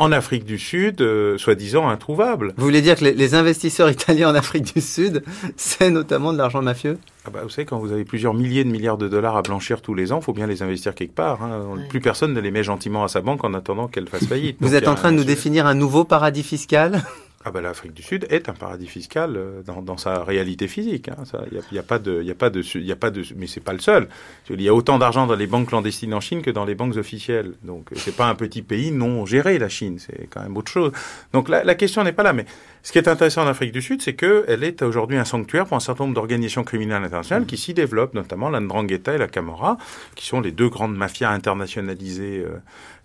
[0.00, 1.04] en Afrique du Sud,
[1.36, 2.54] soi-disant introuvables.
[2.56, 5.22] Vous voulez dire que les, investisseurs italiens en Afrique du Sud,
[5.56, 6.98] c'est notamment de l'argent mafieux?
[7.26, 9.82] Ah bah, vous savez, quand vous avez plusieurs milliers de milliards de dollars à blanchir
[9.82, 11.42] tous les ans, il faut bien les investir quelque part.
[11.42, 11.76] Hein.
[11.90, 14.56] Plus personne ne les met gentiment à sa banque en attendant qu'elle fasse faillite.
[14.60, 17.02] Vous êtes en train de nous définir un nouveau paradis fiscal?
[17.42, 21.08] Ah ben, L'Afrique du Sud est un paradis fiscal euh, dans, dans sa réalité physique.
[21.08, 21.44] Il hein.
[21.72, 23.62] n'y a, a, pas de, y a pas de, y a pas de, mais c'est
[23.62, 24.08] pas le seul.
[24.50, 26.96] Il y a autant d'argent dans les banques clandestines en Chine que dans les banques
[26.96, 27.54] officielles.
[27.62, 30.92] Donc c'est pas un petit pays non géré la Chine, c'est quand même autre chose.
[31.32, 32.34] Donc la, la question n'est pas là.
[32.34, 32.44] Mais
[32.82, 35.78] ce qui est intéressant en Afrique du Sud, c'est qu'elle est aujourd'hui un sanctuaire pour
[35.78, 39.78] un certain nombre d'organisations criminelles internationales qui s'y développent, notamment la Ndrangheta et la Camorra,
[40.14, 42.58] qui sont les deux grandes mafias internationalisées euh,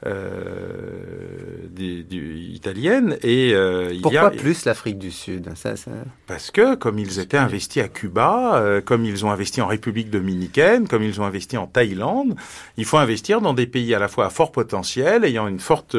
[0.06, 3.18] euh, italiennes.
[3.22, 4.30] Et euh, il Pourquoi y a...
[4.30, 5.92] plus l'Afrique du Sud ça, ça...
[6.28, 10.10] Parce que comme ils étaient investis à Cuba, euh, comme ils ont investi en République
[10.10, 12.36] dominicaine, comme ils ont investi en Thaïlande,
[12.78, 15.98] il faut investir dans des pays à la fois à fort potentiel, ayant une forte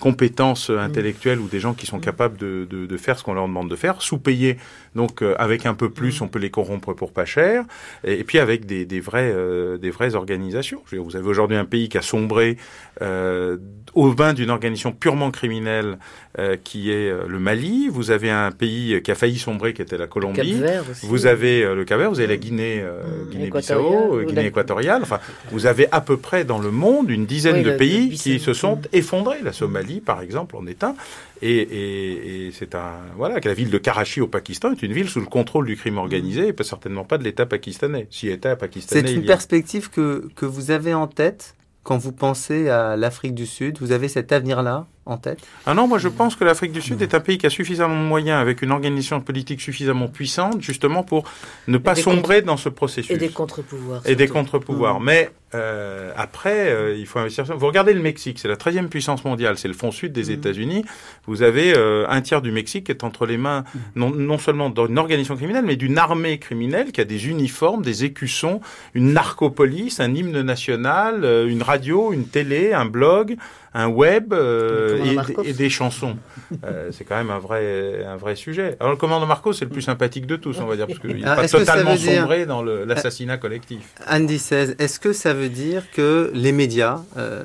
[0.00, 3.46] compétence intellectuelle ou des gens qui sont capables de, de, de faire ce qu'on leur
[3.46, 4.56] demande de faire, sous-payés.
[4.94, 7.64] Donc avec un peu plus, on peut les corrompre pour pas cher.
[8.04, 9.34] Et, puis avec des, des vrais,
[9.78, 10.82] des vraies organisations.
[10.90, 12.56] vous avez aujourd'hui un pays qui a sombré
[13.02, 13.45] euh,
[13.94, 15.98] au bain d'une organisation purement criminelle
[16.38, 17.88] euh, qui est euh, le Mali.
[17.88, 20.62] Vous avez un pays qui a failli sombrer, qui était la Colombie.
[21.02, 23.30] Vous avez le Cap-Vert, vous avez la Guinée, mmh.
[23.30, 25.02] Guinée-Bissau, Guinée équatoriale.
[25.02, 25.20] Enfin,
[25.50, 28.80] vous avez à peu près dans le monde une dizaine de pays qui se sont
[28.92, 29.38] effondrés.
[29.42, 30.94] La Somalie, par exemple, en est un.
[31.42, 34.94] Et, et, et c'est un voilà que la ville de Karachi au Pakistan est une
[34.94, 38.06] ville sous le contrôle du crime organisé et pas certainement pas de l'État pakistanais.
[38.10, 41.54] Si l'État pakistanais, c'est une perspective que que vous avez en tête
[41.86, 44.88] quand vous pensez à l'Afrique du Sud Vous avez cet avenir-là?
[45.06, 47.46] En tête Ah non, moi je pense que l'Afrique du Sud est un pays qui
[47.46, 51.24] a suffisamment de moyens, avec une organisation politique suffisamment puissante, justement pour
[51.68, 53.10] ne pas sombrer dans ce processus.
[53.10, 54.02] Et des contre-pouvoirs.
[54.04, 55.00] Et des contre-pouvoirs.
[55.00, 55.04] Mmh.
[55.04, 57.44] Mais euh, après, euh, il faut investir.
[57.44, 60.34] Vous regardez le Mexique, c'est la 13e puissance mondiale, c'est le fond sud des mmh.
[60.34, 60.84] États-Unis.
[61.26, 63.78] Vous avez euh, un tiers du Mexique qui est entre les mains mmh.
[63.94, 68.04] non, non seulement d'une organisation criminelle, mais d'une armée criminelle qui a des uniformes, des
[68.04, 68.60] écussons,
[68.94, 73.36] une narcopolice, un hymne national, euh, une radio, une télé, un blog
[73.76, 74.98] un web euh,
[75.44, 76.16] et, des chansons.
[76.64, 78.76] euh, c'est quand même un vrai, un vrai sujet.
[78.80, 81.14] Alors le commandant Marcos, c'est le plus sympathique de tous, on va dire, parce qu'il
[81.14, 83.92] n'est pas totalement sombré dans l'assassinat collectif.
[84.10, 87.44] Andy 16, est-ce que ça veut dire que les médias euh,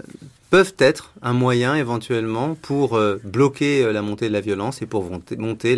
[0.52, 4.86] peuvent être un moyen éventuellement pour euh, bloquer euh, la montée de la violence et
[4.86, 5.78] pour monter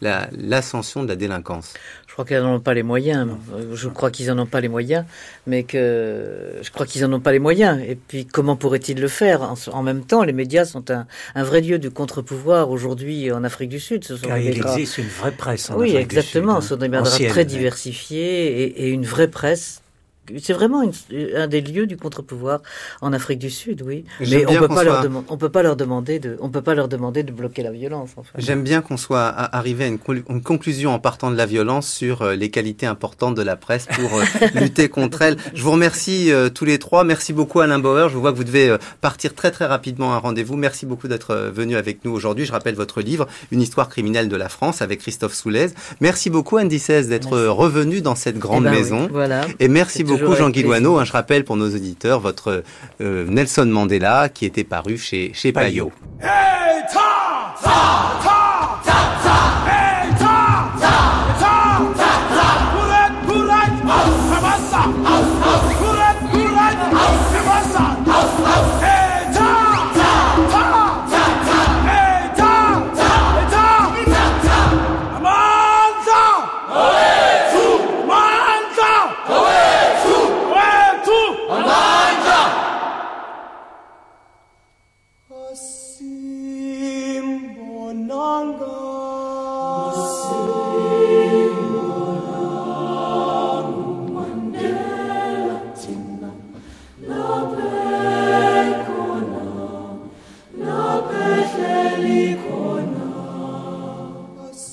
[0.00, 1.74] l'ascension la, de la délinquance
[2.06, 3.28] Je crois qu'ils n'en ont pas les moyens.
[3.74, 5.04] Je crois qu'ils n'en ont pas les moyens,
[5.48, 7.82] mais que je crois qu'ils n'en ont pas les moyens.
[7.84, 9.54] Et puis comment pourraient-ils le faire?
[9.72, 13.70] En, même temps, les médias sont un, un vrai lieu du contre-pouvoir aujourd'hui en Afrique
[13.70, 14.04] du Sud.
[14.04, 16.14] Ce sont Car il existe une vraie presse en oui, Afrique du Sud.
[16.14, 16.60] Oui, exactement.
[16.60, 19.81] Ce sont des médias très diversifiés et, et une vraie presse
[20.40, 20.82] c'est vraiment
[21.34, 22.60] un des lieux du contre-pouvoir
[23.00, 24.04] en Afrique du Sud, oui.
[24.20, 26.86] Mais on peut pas leur on peut pas leur demander de, on peut pas leur
[26.86, 28.10] demander de bloquer la violence.
[28.38, 32.34] J'aime bien qu'on soit arrivé à une, conclusion en partant de la violence sur euh,
[32.36, 34.22] les qualités importantes de la presse pour euh,
[34.54, 35.36] lutter contre elle.
[35.54, 37.02] Je vous remercie euh, tous les trois.
[37.02, 38.08] Merci beaucoup Alain Bauer.
[38.08, 40.56] Je vois que vous devez partir très très rapidement à un rendez-vous.
[40.56, 42.44] Merci beaucoup d'être venu avec nous aujourd'hui.
[42.44, 45.68] Je rappelle votre livre, Une histoire criminelle de la France avec Christophe Soulez.
[46.00, 49.08] Merci beaucoup Andy 16 d'être revenu dans cette grande eh ben maison.
[49.10, 49.46] voilà.
[49.58, 50.98] Et merci beaucoup beaucoup Jean Guilouano.
[50.98, 52.62] Hein, je rappelle pour nos auditeurs votre
[53.00, 55.92] euh, Nelson Mandela qui était paru chez, chez Payot.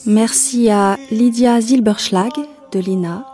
[0.09, 2.31] Merci à Lydia Zilberschlag
[2.71, 3.27] de l'INA,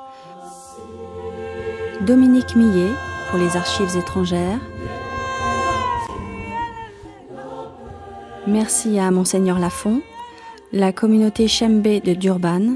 [2.02, 2.92] Dominique Millet
[3.30, 4.60] pour les archives étrangères,
[8.46, 10.02] Merci à Monseigneur Lafont,
[10.74, 12.76] la communauté Shembe de Durban,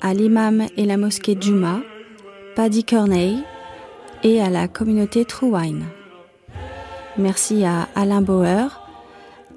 [0.00, 1.80] à l'imam et la mosquée Juma,
[2.54, 3.38] Paddy Kearney
[4.22, 5.86] et à la communauté Truwine.
[7.18, 8.80] Merci à Alain Bauer,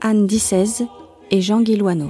[0.02, 0.86] Anne Dissez
[1.30, 2.10] et Jean Guiloineau.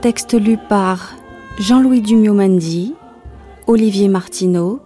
[0.00, 1.16] Texte lu par
[1.58, 2.94] Jean-Louis Dumiomandi,
[3.68, 4.80] Olivier Martineau,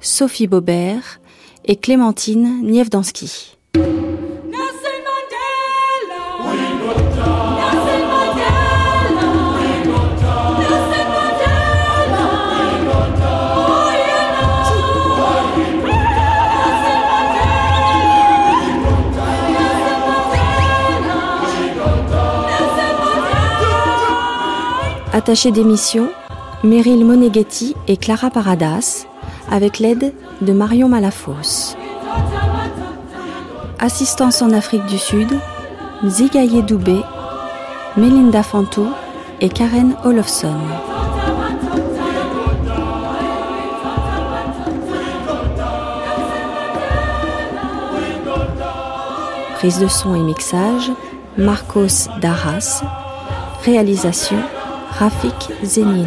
[0.00, 1.20] Sophie Bobert
[1.64, 3.56] et Clémentine Nievdansky.
[25.12, 26.10] Attachée d'émission,
[26.66, 29.06] Meryl Moneghetti et Clara Paradas,
[29.52, 31.76] avec l'aide de Marion Malafos.
[33.78, 35.28] Assistance en Afrique du Sud,
[36.04, 37.00] Zigaye Doubé,
[37.96, 38.88] Melinda Fantou
[39.40, 40.56] et Karen Olofsson.
[49.54, 50.90] Prise de son et mixage,
[51.38, 52.82] Marcos Darras.
[53.64, 54.38] Réalisation,
[54.98, 56.06] Rafik Zénine.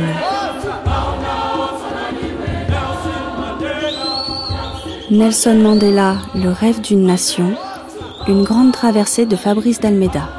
[5.11, 7.53] Nelson Mandela, le rêve d'une nation,
[8.27, 10.38] une grande traversée de Fabrice d'Almeida.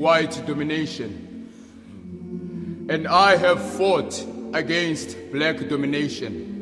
[0.00, 1.46] White domination.
[2.88, 4.24] And I have fought
[4.54, 6.56] against black domination.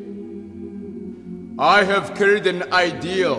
[1.57, 3.37] I have carried an ideal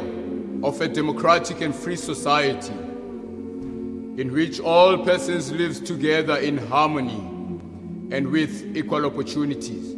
[0.63, 7.19] of a democratic and free society in which all persons live together in harmony
[8.15, 9.97] and with equal opportunities.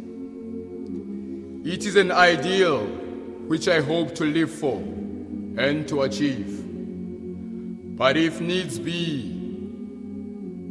[1.64, 2.86] It is an ideal
[3.46, 6.58] which I hope to live for and to achieve.
[7.96, 9.31] But if needs be,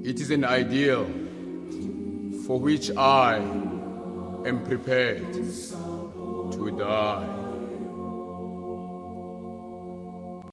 [0.03, 1.05] it is an ideal
[2.47, 7.40] for which I am prepared to die.